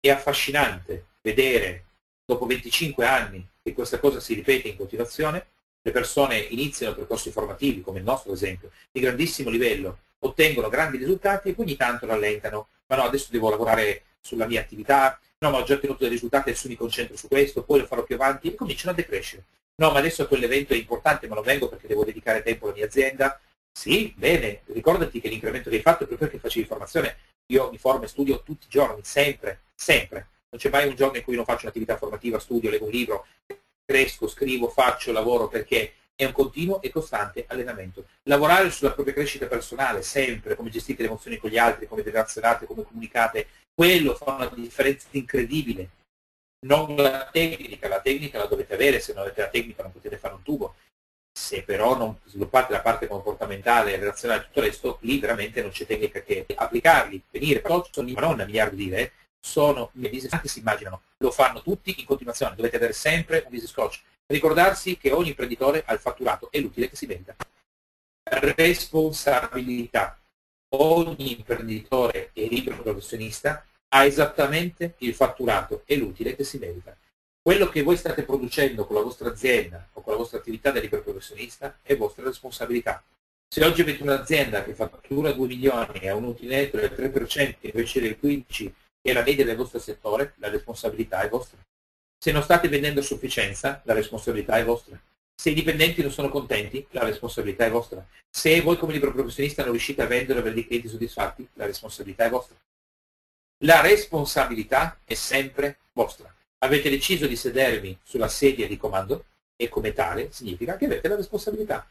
È 0.00 0.10
affascinante 0.10 1.06
vedere 1.20 1.84
dopo 2.24 2.46
25 2.46 3.06
anni 3.06 3.46
che 3.62 3.72
questa 3.72 4.00
cosa 4.00 4.18
si 4.18 4.34
ripete 4.34 4.68
in 4.68 4.76
continuazione, 4.76 5.46
le 5.80 5.92
persone 5.92 6.38
iniziano 6.38 6.94
percorsi 6.94 7.30
formativi, 7.30 7.82
come 7.82 7.98
il 7.98 8.04
nostro 8.04 8.32
esempio, 8.32 8.72
di 8.90 9.00
grandissimo 9.00 9.48
livello, 9.48 10.00
ottengono 10.20 10.68
grandi 10.68 10.96
risultati 10.96 11.48
e 11.48 11.54
ogni 11.56 11.76
tanto 11.76 12.06
rallentano. 12.06 12.68
Ma 12.86 12.96
no, 12.96 13.02
adesso 13.02 13.28
devo 13.30 13.50
lavorare 13.50 14.04
sulla 14.20 14.46
mia 14.46 14.60
attività, 14.60 15.18
no, 15.38 15.50
ma 15.50 15.58
ho 15.58 15.62
già 15.62 15.74
ottenuto 15.74 16.00
dei 16.00 16.10
risultati, 16.10 16.50
adesso 16.50 16.68
mi 16.68 16.76
concentro 16.76 17.16
su 17.16 17.28
questo, 17.28 17.62
poi 17.62 17.80
lo 17.80 17.86
farò 17.86 18.02
più 18.02 18.14
avanti 18.14 18.48
e 18.48 18.54
cominciano 18.54 18.92
a 18.92 18.94
decrescere. 18.94 19.44
No, 19.76 19.90
ma 19.90 19.98
adesso 19.98 20.26
quell'evento 20.26 20.72
è 20.72 20.76
importante, 20.76 21.28
ma 21.28 21.34
non 21.36 21.44
vengo 21.44 21.68
perché 21.68 21.86
devo 21.86 22.04
dedicare 22.04 22.42
tempo 22.42 22.66
alla 22.66 22.74
mia 22.74 22.86
azienda. 22.86 23.40
Sì, 23.70 24.12
bene, 24.16 24.62
ricordati 24.66 25.20
che 25.20 25.28
l'incremento 25.28 25.70
che 25.70 25.76
hai 25.76 25.82
fatto 25.82 26.02
è 26.02 26.06
proprio 26.06 26.28
perché 26.28 26.38
facevi 26.38 26.66
formazione. 26.66 27.16
Io 27.46 27.70
mi 27.70 27.78
formo 27.78 28.04
e 28.04 28.08
studio 28.08 28.42
tutti 28.42 28.66
i 28.66 28.70
giorni, 28.70 29.00
sempre, 29.04 29.60
sempre 29.74 30.28
non 30.50 30.60
c'è 30.60 30.70
mai 30.70 30.88
un 30.88 30.94
giorno 30.94 31.18
in 31.18 31.24
cui 31.24 31.36
non 31.36 31.44
faccio 31.44 31.64
un'attività 31.64 31.96
formativa, 31.96 32.38
studio, 32.38 32.70
leggo 32.70 32.86
un 32.86 32.90
libro, 32.90 33.26
cresco, 33.84 34.28
scrivo, 34.28 34.68
faccio, 34.68 35.12
lavoro 35.12 35.48
perché 35.48 35.92
è 36.18 36.24
un 36.24 36.32
continuo 36.32 36.82
e 36.82 36.90
costante 36.90 37.44
allenamento. 37.46 38.06
Lavorare 38.24 38.70
sulla 38.70 38.90
propria 38.90 39.14
crescita 39.14 39.46
personale, 39.46 40.02
sempre, 40.02 40.56
come 40.56 40.68
gestite 40.68 41.02
le 41.02 41.08
emozioni 41.08 41.36
con 41.36 41.48
gli 41.48 41.58
altri, 41.58 41.86
come 41.86 42.02
relazionate, 42.02 42.66
come 42.66 42.82
comunicate, 42.82 43.46
quello 43.72 44.16
fa 44.16 44.34
una 44.34 44.48
differenza 44.48 45.06
incredibile. 45.12 45.90
Non 46.66 46.96
la 46.96 47.28
tecnica, 47.30 47.86
la 47.86 48.00
tecnica 48.00 48.38
la 48.38 48.46
dovete 48.46 48.74
avere, 48.74 48.98
se 48.98 49.12
non 49.12 49.22
avete 49.22 49.42
la 49.42 49.48
tecnica 49.48 49.84
non 49.84 49.92
potete 49.92 50.18
fare 50.18 50.34
un 50.34 50.42
tubo. 50.42 50.74
Se 51.38 51.62
però 51.62 51.96
non 51.96 52.18
sviluppate 52.24 52.72
la 52.72 52.80
parte 52.80 53.06
comportamentale, 53.06 53.94
relazionale 53.94 54.40
e 54.40 54.44
tutto 54.46 54.58
il 54.58 54.66
resto, 54.66 54.98
lì 55.02 55.20
veramente 55.20 55.62
non 55.62 55.70
c'è 55.70 55.86
tecnica 55.86 56.20
che 56.22 56.46
applicarli, 56.52 57.22
venire, 57.30 57.60
però 57.60 57.86
sono 57.92 58.10
ma 58.10 58.20
non 58.22 58.40
a 58.40 58.44
miliardi 58.44 58.74
di 58.74 58.84
lire, 58.86 59.12
sono 59.38 59.92
i 59.94 60.08
business 60.08 60.32
anche 60.32 60.48
si 60.48 60.58
immaginano, 60.58 61.02
lo 61.18 61.30
fanno 61.30 61.62
tutti 61.62 61.94
in 61.96 62.06
continuazione, 62.06 62.56
dovete 62.56 62.74
avere 62.74 62.92
sempre 62.92 63.42
un 63.44 63.50
business 63.50 63.72
coach. 63.72 64.02
Ricordarsi 64.30 64.98
che 64.98 65.10
ogni 65.10 65.28
imprenditore 65.28 65.82
ha 65.86 65.94
il 65.94 66.00
fatturato 66.00 66.50
e 66.50 66.60
l'utile 66.60 66.90
che 66.90 66.96
si 66.96 67.06
venda. 67.06 67.34
Responsabilità. 68.24 70.18
Ogni 70.76 71.38
imprenditore 71.38 72.28
e 72.34 72.46
libero 72.46 72.82
professionista 72.82 73.64
ha 73.88 74.04
esattamente 74.04 74.96
il 74.98 75.14
fatturato 75.14 75.82
e 75.86 75.96
l'utile 75.96 76.36
che 76.36 76.44
si 76.44 76.58
merita. 76.58 76.94
quello 77.40 77.70
che 77.70 77.82
voi 77.82 77.96
state 77.96 78.24
producendo 78.24 78.84
con 78.84 78.96
la 78.96 79.02
vostra 79.02 79.30
azienda 79.30 79.88
o 79.94 80.02
con 80.02 80.12
la 80.12 80.18
vostra 80.18 80.38
attività 80.38 80.70
da 80.70 80.80
libero 80.80 81.02
professionista 81.02 81.78
è 81.80 81.96
vostra 81.96 82.24
responsabilità. 82.24 83.02
Se 83.50 83.64
oggi 83.64 83.80
avete 83.80 84.02
un'azienda 84.02 84.62
che 84.62 84.74
fattura 84.74 85.32
2 85.32 85.46
milioni 85.46 86.00
e 86.00 86.10
ha 86.10 86.14
un 86.14 86.24
utile 86.24 86.56
netto 86.56 86.76
del 86.76 86.92
3% 86.92 87.56
invece 87.62 88.02
del 88.02 88.18
15% 88.22 88.46
che 89.00 89.10
è 89.10 89.12
la 89.14 89.22
media 89.22 89.46
del 89.46 89.56
vostro 89.56 89.78
settore, 89.78 90.34
la 90.36 90.50
responsabilità 90.50 91.22
è 91.22 91.30
vostra. 91.30 91.58
Se 92.18 92.32
non 92.32 92.42
state 92.42 92.68
vendendo 92.68 93.00
a 93.00 93.04
sufficienza, 93.04 93.80
la 93.84 93.94
responsabilità 93.94 94.58
è 94.58 94.64
vostra. 94.64 95.00
Se 95.34 95.50
i 95.50 95.54
dipendenti 95.54 96.02
non 96.02 96.10
sono 96.10 96.28
contenti, 96.28 96.84
la 96.90 97.04
responsabilità 97.04 97.64
è 97.64 97.70
vostra. 97.70 98.04
Se 98.28 98.60
voi 98.60 98.76
come 98.76 98.92
libero 98.92 99.12
professionista 99.12 99.62
non 99.62 99.70
riuscite 99.70 100.02
a 100.02 100.06
vendere 100.06 100.38
e 100.38 100.40
avere 100.40 100.54
dei 100.54 100.66
clienti 100.66 100.88
soddisfatti, 100.88 101.48
la 101.54 101.66
responsabilità 101.66 102.24
è 102.24 102.28
vostra. 102.28 102.56
La 103.64 103.80
responsabilità 103.80 104.98
è 105.04 105.14
sempre 105.14 105.78
vostra. 105.92 106.34
Avete 106.58 106.90
deciso 106.90 107.26
di 107.26 107.36
sedervi 107.36 107.96
sulla 108.02 108.28
sedia 108.28 108.66
di 108.66 108.76
comando 108.76 109.26
e 109.56 109.68
come 109.68 109.92
tale 109.92 110.32
significa 110.32 110.76
che 110.76 110.86
avete 110.86 111.08
la 111.08 111.16
responsabilità 111.16 111.86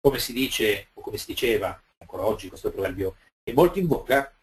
come 0.00 0.18
si 0.18 0.34
dice 0.34 0.88
o 0.92 1.00
come 1.00 1.16
si 1.16 1.26
diceva 1.26 1.80
ancora 1.98 2.26
oggi 2.26 2.48
questo 2.48 2.70
proverbio 2.70 3.16
è 3.42 3.52
molto 3.52 3.78
in 3.78 3.86
bocca, 3.86 4.34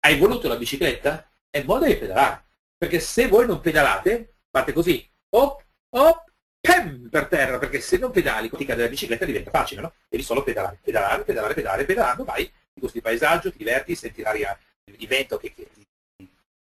hai 0.00 0.18
voluto 0.18 0.46
la 0.46 0.56
bicicletta 0.56 1.26
e 1.48 1.64
mo 1.64 1.78
devi 1.78 1.96
pedalare. 1.96 2.44
Perché 2.76 3.00
se 3.00 3.26
voi 3.28 3.46
non 3.46 3.60
pedalate, 3.60 4.34
fate 4.56 4.72
così, 4.72 5.06
op, 5.30 5.62
op, 5.90 6.24
pem, 6.60 7.08
per 7.10 7.26
terra, 7.26 7.58
perché 7.58 7.80
se 7.80 7.98
non 7.98 8.10
pedali, 8.10 8.50
la 8.50 8.74
della 8.74 8.88
bicicletta 8.88 9.26
diventa 9.26 9.50
facile, 9.50 9.82
no? 9.82 9.92
Devi 10.08 10.22
solo 10.22 10.42
pedalare, 10.42 10.78
pedalare, 10.82 11.24
pedalare, 11.24 11.54
pedalare, 11.54 11.84
pedalando, 11.84 12.24
vai, 12.24 12.42
in 12.42 12.80
questo 12.80 13.00
paesaggio, 13.00 13.50
ti 13.50 13.58
diverti, 13.58 13.94
senti 13.94 14.22
l'aria 14.22 14.58
di 14.82 15.06
vento 15.06 15.36
che, 15.36 15.52
che 15.52 15.68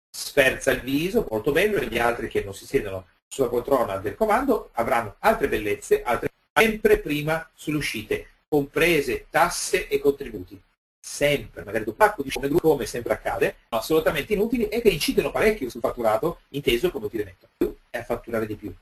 sferza 0.10 0.72
il 0.72 0.82
viso, 0.82 1.28
molto 1.30 1.52
bello, 1.52 1.78
e 1.78 1.86
gli 1.86 2.00
altri 2.00 2.30
che 2.30 2.44
non 2.44 2.56
si 2.56 2.66
siedono 2.66 3.08
sulla 3.28 3.50
poltrona 3.50 3.98
del 3.98 4.16
comando 4.16 4.70
avranno 4.74 5.16
altre 5.20 5.48
bellezze, 5.48 6.02
altre 6.04 6.30
sempre 6.54 7.00
prima 7.00 7.50
sulle 7.54 7.78
uscite 7.78 8.28
comprese 8.48 9.26
tasse 9.30 9.88
e 9.88 10.00
contributi. 10.00 10.62
Sempre, 11.06 11.66
magari 11.66 11.84
un 11.86 11.98
pacco 11.98 12.24
di 12.24 12.32
come, 12.32 12.48
come 12.48 12.86
sempre 12.86 13.12
accade, 13.12 13.58
ma 13.68 13.80
assolutamente 13.80 14.32
inutili 14.32 14.70
e 14.70 14.80
che 14.80 14.88
incidono 14.88 15.32
parecchio 15.32 15.70
sul 15.70 15.82
fatturato, 15.82 16.40
inteso 16.50 16.92
come. 16.92 17.10
Più 17.10 17.78
è 17.90 17.98
a 17.98 18.04
fatturare 18.06 18.46
di 18.46 18.56
più. 18.56 18.74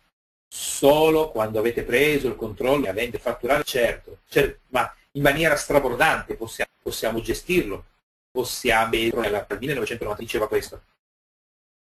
Solo 0.48 1.32
quando 1.32 1.58
avete 1.58 1.82
preso 1.82 2.28
il 2.28 2.36
controllo 2.36 2.86
e 2.86 2.90
avete 2.90 3.18
fatturato, 3.18 3.64
certo, 3.64 4.20
certo, 4.30 4.60
ma 4.68 4.94
in 5.14 5.24
maniera 5.24 5.56
strabordante 5.56 6.36
possiamo, 6.36 6.70
possiamo 6.84 7.22
gestirlo. 7.22 7.86
Possiamo, 8.30 8.92
nel 8.92 9.46
1990 9.50 10.22
diceva 10.22 10.48
questo. 10.48 10.84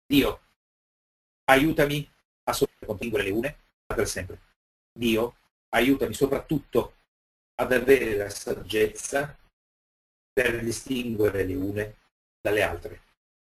Dio, 0.07 0.41
aiutami 1.45 2.11
a 2.45 2.53
sopravvivere 2.55 3.25
le 3.25 3.31
une 3.31 3.57
per 3.85 4.09
sempre. 4.09 4.41
Dio, 4.91 5.37
aiutami 5.69 6.15
soprattutto 6.15 6.95
ad 7.57 7.71
avere 7.71 8.17
la 8.17 8.31
saggezza 8.31 9.37
per 10.33 10.63
distinguere 10.63 11.45
le 11.45 11.55
une 11.55 11.97
dalle 12.41 12.63
altre. 12.63 13.01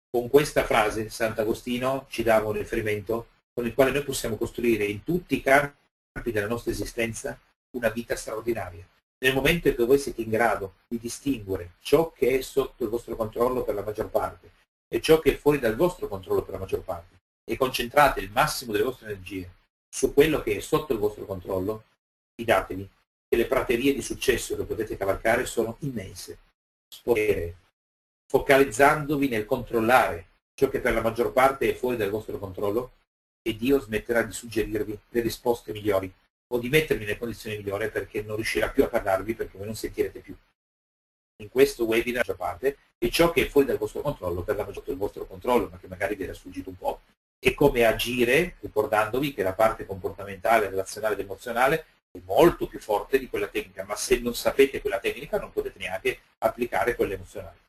Con 0.10 0.30
questa 0.30 0.64
frase 0.64 1.10
Sant'Agostino 1.10 2.06
ci 2.10 2.24
dava 2.24 2.48
un 2.48 2.54
riferimento 2.54 3.28
con 3.54 3.66
il 3.66 3.74
quale 3.74 3.92
noi 3.92 4.04
possiamo 4.04 4.36
costruire 4.36 4.86
in 4.86 5.04
tutti 5.04 5.36
i 5.36 5.42
campi 5.42 6.32
della 6.32 6.48
nostra 6.48 6.72
esistenza 6.72 7.40
una 7.78 7.90
vita 7.90 8.16
straordinaria. 8.16 8.88
Nel 9.20 9.34
momento 9.34 9.68
in 9.68 9.76
cui 9.76 9.86
voi 9.86 10.00
siete 10.00 10.22
in 10.22 10.30
grado 10.30 10.76
di 10.88 11.00
distinguere 11.00 11.76
ciò 11.80 12.12
che 12.12 12.38
è 12.38 12.42
sotto 12.42 12.84
il 12.84 12.90
vostro 12.90 13.16
controllo 13.16 13.64
per 13.64 13.76
la 13.76 13.84
maggior 13.84 14.10
parte 14.10 14.52
e 14.88 15.02
ciò 15.02 15.20
che 15.20 15.34
è 15.34 15.38
fuori 15.38 15.60
dal 15.60 15.76
vostro 15.76 16.08
controllo 16.08 16.44
per 16.44 16.54
la 16.54 16.60
maggior 16.60 16.82
parte 16.82 17.22
e 17.46 17.58
concentrate 17.58 18.20
il 18.20 18.32
massimo 18.32 18.72
delle 18.72 18.84
vostre 18.84 19.12
energie 19.12 19.50
su 19.90 20.14
quello 20.14 20.42
che 20.42 20.58
è 20.58 20.60
sotto 20.60 20.94
il 20.94 21.00
vostro 21.00 21.26
controllo, 21.26 21.86
fidatevi, 22.36 22.90
che 23.30 23.38
le 23.38 23.46
praterie 23.46 23.94
di 23.94 24.02
successo 24.02 24.56
che 24.56 24.64
potete 24.64 24.98
cavalcare 24.98 25.46
sono 25.46 25.78
immense. 25.80 26.38
Spogliere, 26.94 27.56
focalizzandovi 28.28 29.28
nel 29.28 29.46
controllare 29.46 30.28
ciò 30.54 30.70
che 30.70 30.80
per 30.80 30.94
la 30.94 31.02
maggior 31.02 31.34
parte 31.34 31.68
è 31.68 31.74
fuori 31.74 31.98
dal 31.98 32.12
vostro 32.12 32.38
controllo, 32.38 32.94
e 33.42 33.56
Dio 33.56 33.80
smetterà 33.80 34.22
di 34.22 34.32
suggerirvi 34.32 34.98
le 35.10 35.22
risposte 35.22 35.72
migliori 35.72 36.12
o 36.48 36.60
di 36.60 36.70
mettervi 36.70 37.04
nelle 37.04 37.18
condizioni 37.18 37.58
migliori 37.58 37.90
perché 37.90 38.22
non 38.22 38.36
riuscirà 38.36 38.70
più 38.70 38.84
a 38.84 38.88
parlarvi 38.88 39.34
perché 39.34 39.58
voi 39.58 39.66
non 39.66 39.76
sentirete 39.76 40.20
più. 40.20 40.38
In 41.42 41.50
questo 41.50 41.86
webinar 41.86 42.30
a 42.30 42.36
parte 42.36 42.78
e 43.00 43.10
ciò 43.10 43.32
che 43.32 43.48
è 43.48 43.50
fuori 43.50 43.66
dal 43.66 43.78
vostro 43.78 44.02
controllo 44.02 44.44
per 44.44 44.56
la 44.56 44.62
maggior 44.62 44.84
parte 44.84 44.92
del 44.92 45.00
vostro 45.00 45.26
controllo, 45.26 45.70
ma 45.70 45.80
che 45.80 45.88
magari 45.88 46.16
vi 46.16 46.24
era 46.24 46.34
sfuggito 46.34 46.70
un 46.70 46.78
po', 46.78 47.02
e 47.40 47.56
come 47.56 47.86
agire, 47.86 48.58
ricordandovi 48.60 49.34
che 49.34 49.42
la 49.42 49.54
parte 49.54 49.88
comportamentale, 49.88 50.70
relazionale 50.70 51.16
ed 51.16 51.22
emozionale 51.22 51.76
è 51.80 51.86
molto 52.22 52.68
più 52.68 52.80
forte 52.80 53.18
di 53.18 53.28
quella 53.28 53.48
tecnica, 53.48 53.84
ma 53.84 53.96
se 53.96 54.20
non 54.20 54.36
sapete 54.36 54.82
quella 54.82 55.00
tecnica 55.00 55.40
non 55.40 55.52
potete 55.52 55.80
neanche 55.80 56.20
applicare 56.40 56.96
quella 56.96 57.14
emozionale. 57.14 57.62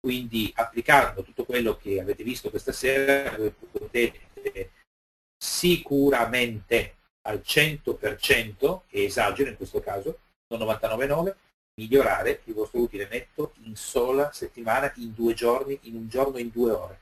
Quindi 0.00 0.52
applicando 0.54 1.22
tutto 1.22 1.44
quello 1.44 1.76
che 1.76 2.00
avete 2.00 2.24
visto 2.24 2.50
questa 2.50 2.72
sera 2.72 3.34
potete 3.70 4.72
sicuramente 5.36 6.96
al 7.22 7.42
100%, 7.42 8.82
e 8.88 9.04
esagero 9.04 9.48
in 9.48 9.56
questo 9.56 9.80
caso, 9.80 10.18
non 10.48 10.60
99,9, 10.60 11.34
migliorare 11.76 12.42
il 12.44 12.54
vostro 12.54 12.80
utile 12.80 13.08
netto 13.08 13.54
in 13.62 13.76
sola 13.76 14.30
settimana, 14.32 14.92
in 14.96 15.14
due 15.14 15.34
giorni, 15.34 15.78
in 15.82 15.94
un 15.96 16.08
giorno, 16.08 16.38
in 16.38 16.50
due 16.50 16.70
ore. 16.70 17.00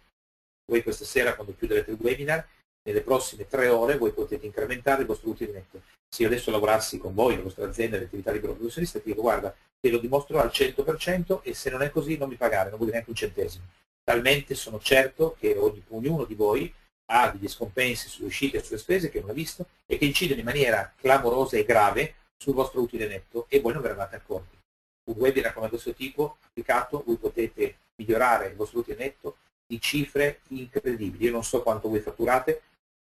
Voi 0.64 0.82
questa 0.82 1.04
sera 1.04 1.34
quando 1.34 1.56
chiuderete 1.56 1.90
il 1.90 1.98
webinar 2.00 2.46
nelle 2.84 3.02
prossime 3.02 3.46
tre 3.46 3.68
ore 3.68 3.96
voi 3.96 4.12
potete 4.12 4.46
incrementare 4.46 5.02
il 5.02 5.06
vostro 5.06 5.30
utile 5.30 5.52
netto. 5.52 5.82
Se 6.08 6.22
io 6.22 6.28
adesso 6.28 6.50
lavorassi 6.50 6.98
con 6.98 7.14
voi, 7.14 7.36
la 7.36 7.42
vostra 7.42 7.66
azienda, 7.66 7.98
l'attività 7.98 8.32
libero 8.32 8.54
professionista, 8.54 8.98
ti 8.98 9.10
dico 9.10 9.22
guarda, 9.22 9.54
te 9.80 9.90
lo 9.90 9.98
dimostro 9.98 10.40
al 10.40 10.50
100% 10.52 11.40
e 11.42 11.54
se 11.54 11.70
non 11.70 11.82
è 11.82 11.90
così 11.90 12.16
non 12.16 12.28
mi 12.28 12.36
pagare, 12.36 12.68
non 12.68 12.78
vuol 12.78 12.90
dire 12.90 13.02
neanche 13.02 13.10
un 13.10 13.16
centesimo. 13.16 13.64
Talmente 14.04 14.54
sono 14.54 14.80
certo 14.80 15.36
che 15.38 15.56
ognuno 15.88 16.24
di 16.24 16.34
voi 16.34 16.72
ha 17.06 17.30
degli 17.30 17.48
scompensi 17.48 18.08
sulle 18.08 18.26
uscite 18.26 18.58
e 18.58 18.62
sulle 18.62 18.78
spese 18.78 19.10
che 19.10 19.20
non 19.20 19.30
ha 19.30 19.34
visto 19.34 19.66
e 19.86 19.96
che 19.96 20.04
incidono 20.04 20.40
in 20.40 20.46
maniera 20.46 20.92
clamorosa 20.96 21.56
e 21.56 21.64
grave 21.64 22.14
sul 22.36 22.54
vostro 22.54 22.80
utile 22.80 23.06
netto 23.06 23.46
e 23.48 23.60
voi 23.60 23.72
non 23.72 23.82
ve 23.82 23.88
ne 23.88 23.94
eravate 23.94 24.16
accorti. 24.16 24.56
Un 25.04 25.16
webinar 25.16 25.52
come 25.52 25.68
questo 25.68 25.92
tipo 25.94 26.38
applicato 26.44 27.02
voi 27.04 27.16
potete 27.16 27.76
migliorare 27.96 28.48
il 28.48 28.54
vostro 28.54 28.80
utile 28.80 28.96
netto 28.96 29.36
di 29.66 29.80
cifre 29.80 30.40
incredibili. 30.48 31.24
Io 31.24 31.32
non 31.32 31.44
so 31.44 31.62
quanto 31.62 31.88
voi 31.88 32.00
fatturate, 32.00 32.62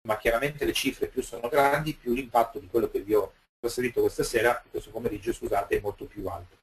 ma 0.06 0.18
chiaramente 0.18 0.66
le 0.66 0.74
cifre 0.74 1.08
più 1.08 1.22
sono 1.22 1.50
grandi, 1.50 1.94
più 1.94 2.14
l'impatto 2.14 2.60
di 2.60 2.68
quello 2.68 2.90
che 2.90 3.02
vi 3.02 3.14
ho 3.14 3.34
trasferito 3.60 4.02
questa 4.02 4.24
sera, 4.24 4.64
questo 4.70 4.92
pomeriggio, 4.92 5.34
scusate, 5.34 5.78
è 5.78 5.82
molto 5.82 6.06
più 6.06 6.26
alto. 6.28 6.56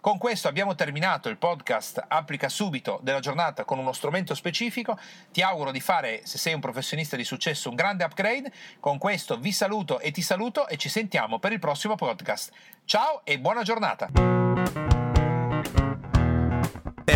Con 0.00 0.18
questo 0.18 0.48
abbiamo 0.48 0.74
terminato 0.74 1.30
il 1.30 1.38
podcast 1.38 2.04
Applica 2.08 2.50
subito 2.50 2.98
della 3.02 3.20
giornata 3.20 3.64
con 3.64 3.78
uno 3.78 3.92
strumento 3.94 4.34
specifico. 4.34 4.98
Ti 5.32 5.40
auguro 5.40 5.70
di 5.70 5.80
fare, 5.80 6.20
se 6.26 6.36
sei 6.36 6.52
un 6.52 6.60
professionista 6.60 7.16
di 7.16 7.24
successo, 7.24 7.70
un 7.70 7.74
grande 7.74 8.04
upgrade. 8.04 8.52
Con 8.80 8.98
questo 8.98 9.38
vi 9.38 9.50
saluto 9.50 10.00
e 10.00 10.10
ti 10.10 10.20
saluto 10.20 10.68
e 10.68 10.76
ci 10.76 10.90
sentiamo 10.90 11.38
per 11.38 11.52
il 11.52 11.58
prossimo 11.58 11.94
podcast. 11.94 12.52
Ciao 12.84 13.22
e 13.24 13.38
buona 13.38 13.62
giornata! 13.62 15.03